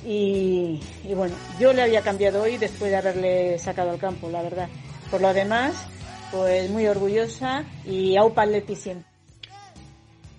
[0.06, 0.80] Y,
[1.15, 4.69] bueno, yo le había cambiado hoy después de haberle sacado al campo, la verdad.
[5.10, 5.88] Por lo demás,
[6.32, 8.76] pues muy orgullosa y aupa Leti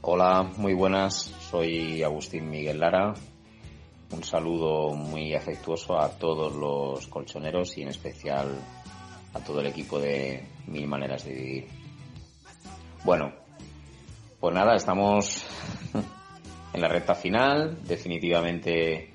[0.00, 1.32] Hola, muy buenas.
[1.50, 3.14] Soy Agustín Miguel Lara.
[4.10, 8.48] Un saludo muy afectuoso a todos los colchoneros y en especial
[9.32, 11.68] a todo el equipo de Mil Maneras de Vivir.
[13.04, 13.32] Bueno,
[14.40, 15.46] pues nada, estamos
[16.72, 17.78] en la recta final.
[17.84, 19.12] Definitivamente,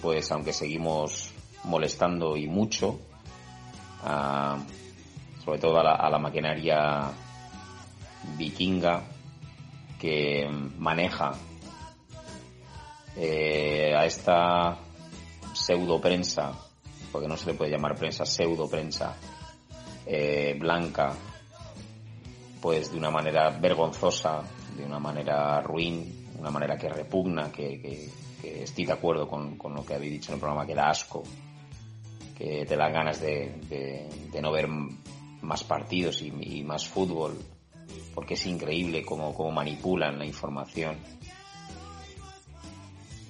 [0.00, 1.32] pues aunque seguimos
[1.64, 3.00] molestando y mucho,
[5.44, 7.10] sobre todo a la, maquinaria
[8.36, 9.02] vikinga
[9.98, 10.48] que
[10.78, 11.32] maneja
[13.16, 14.78] eh, a esta
[15.52, 16.52] pseudo prensa
[17.12, 19.14] porque no se le puede llamar prensa, pseudo prensa
[20.06, 21.14] eh, blanca,
[22.60, 24.42] pues de una manera vergonzosa,
[24.76, 28.10] de una manera ruin, una manera que repugna, que,
[28.42, 31.22] estoy de acuerdo con, lo que habéis dicho en el programa, que da asco,
[32.36, 34.08] que te dan ganas de,
[34.40, 34.68] no ver
[35.40, 37.38] más partidos y, más fútbol,
[38.14, 40.96] porque es increíble cómo, manipulan la información.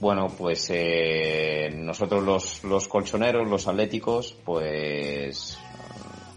[0.00, 5.58] bueno, pues eh, nosotros los colchoneros, los atléticos, pues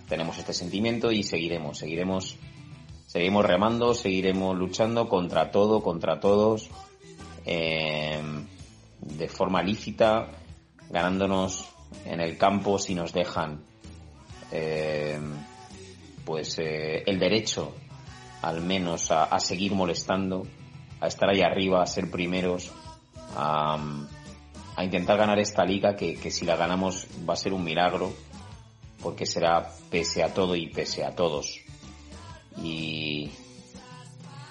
[0.08, 2.38] tenemos este sentimiento y seguiremos, seguiremos,
[3.08, 6.70] seguiremos remando, seguiremos luchando contra todo, contra todos,
[7.46, 8.22] eh,
[9.02, 10.30] de forma lícita,
[10.90, 11.68] ganándonos
[12.06, 13.64] en el campo si nos dejan,
[14.52, 15.20] eh,
[16.24, 17.74] pues eh, el derecho,
[18.42, 20.46] al menos a, a, seguir molestando,
[21.00, 22.72] a estar ahí arriba, a ser primeros,
[23.36, 23.78] a,
[24.76, 28.14] a intentar ganar esta liga que, que si la ganamos va a ser un milagro
[29.06, 31.60] porque será pese a todo y pese a todos.
[32.58, 33.30] Y,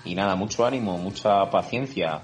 [0.05, 2.23] y nada, mucho ánimo, mucha paciencia.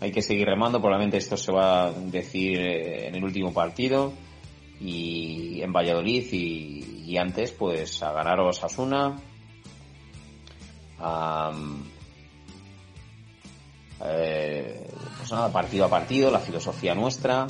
[0.00, 4.12] Hay que seguir remando, probablemente esto se va a decir eh, en el último partido
[4.80, 9.20] y en Valladolid y, y antes pues a ganaros a Asuna.
[10.98, 11.84] Um,
[14.06, 17.46] eh, pues nada, partido a partido, la filosofía nuestra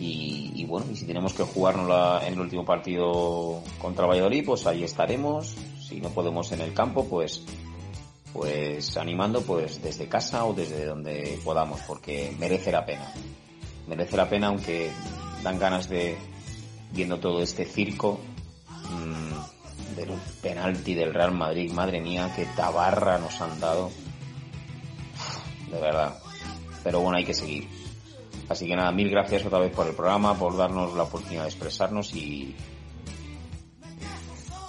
[0.00, 4.84] y, bueno, y si tenemos que jugarnos en el último partido contra Valladolid, pues ahí
[4.84, 5.56] estaremos.
[5.80, 7.44] Si no podemos en el campo, pues
[8.32, 13.12] pues animando pues desde casa o desde donde podamos, porque merece la pena.
[13.88, 14.90] Merece la pena aunque
[15.42, 16.16] dan ganas de
[16.92, 18.20] viendo todo este circo
[18.90, 20.10] mmm, del
[20.42, 23.90] penalti del Real Madrid, madre mía, qué tabarra nos han dado.
[25.70, 26.18] De verdad.
[26.84, 27.68] Pero bueno, hay que seguir.
[28.48, 31.48] Así que nada, mil gracias otra vez por el programa, por darnos la oportunidad de
[31.48, 32.54] expresarnos y...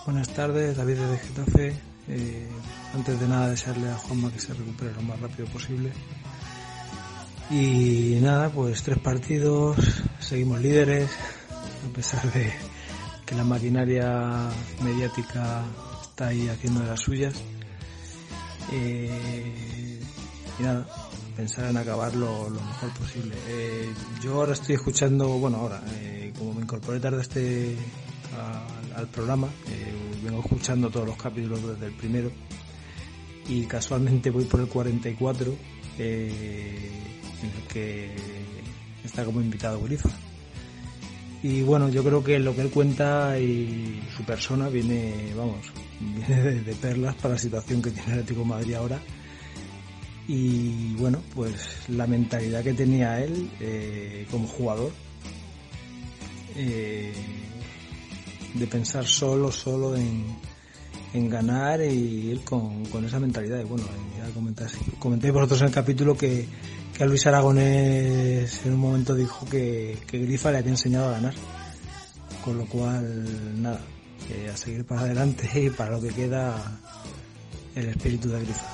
[0.05, 1.75] Buenas tardes, David de Getafe.
[2.09, 2.47] Eh,
[2.93, 5.91] antes de nada, desearle a Juanma que se recupere lo más rápido posible.
[7.51, 9.77] Y nada, pues tres partidos,
[10.19, 11.09] seguimos líderes,
[11.89, 12.51] a pesar de
[13.25, 14.49] que la maquinaria
[14.83, 15.63] mediática
[16.01, 17.35] está ahí haciendo de las suyas.
[18.71, 19.99] Eh,
[20.59, 20.85] y nada,
[21.39, 23.33] pensar en acabar lo, mejor posible.
[23.47, 27.77] Eh, yo ahora estoy escuchando, bueno, ahora, eh, como me incorporé tarde este,
[28.93, 32.29] al programa, eh, vengo escuchando todos los capítulos desde el primero
[33.47, 35.55] y casualmente voy por el 44,
[35.97, 36.91] eh,
[37.41, 38.13] en el que
[39.05, 40.09] está como invitado Grifa.
[41.41, 45.59] Y bueno, yo creo que lo que él cuenta y su persona viene, vamos,
[46.01, 48.99] viene de, perlas para la situación que tiene el Atlético Madrid ahora
[50.31, 51.57] y bueno, pues
[51.87, 54.91] la mentalidad que tenía él eh, como jugador
[56.55, 57.11] eh,
[58.53, 60.23] de pensar solo, solo en,
[61.15, 63.59] en ganar y ir con, con, esa mentalidad.
[63.59, 63.85] Y bueno,
[64.19, 66.45] ya comentáis, comenté vosotros en el capítulo que,
[66.95, 71.13] que a Luis Aragonés en un momento dijo que, que Grifa le había enseñado a
[71.13, 71.33] ganar.
[72.45, 73.81] Con lo cual, nada,
[74.53, 76.79] a seguir para adelante y para lo que queda
[77.73, 78.67] el espíritu de Grifa.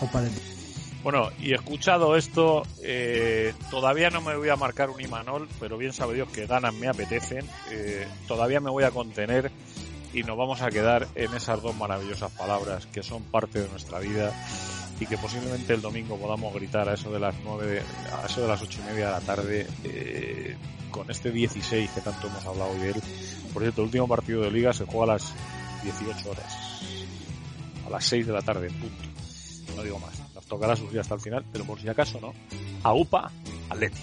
[0.00, 0.59] O para el...
[1.02, 5.94] Bueno, y escuchado esto, eh, todavía no me voy a marcar un Imanol, pero bien
[5.94, 7.46] sabe Dios que ganas me apetecen.
[7.70, 9.50] Eh, todavía me voy a contener
[10.12, 13.98] y nos vamos a quedar en esas dos maravillosas palabras que son parte de nuestra
[13.98, 14.30] vida
[15.00, 17.82] y que posiblemente el domingo podamos gritar a eso de las nueve,
[18.12, 20.56] a eso de las ocho y media de la tarde, eh,
[20.90, 23.02] con este 16 que tanto hemos hablado hoy de él.
[23.54, 25.32] Por cierto, el último partido de liga se juega a las
[25.82, 26.82] 18 horas,
[27.86, 29.74] a las 6 de la tarde, punto.
[29.74, 30.19] No digo más
[30.50, 32.34] tocará sufrir hasta el final, pero por si acaso no.
[32.82, 33.30] A UPA,
[33.70, 34.02] Atleti.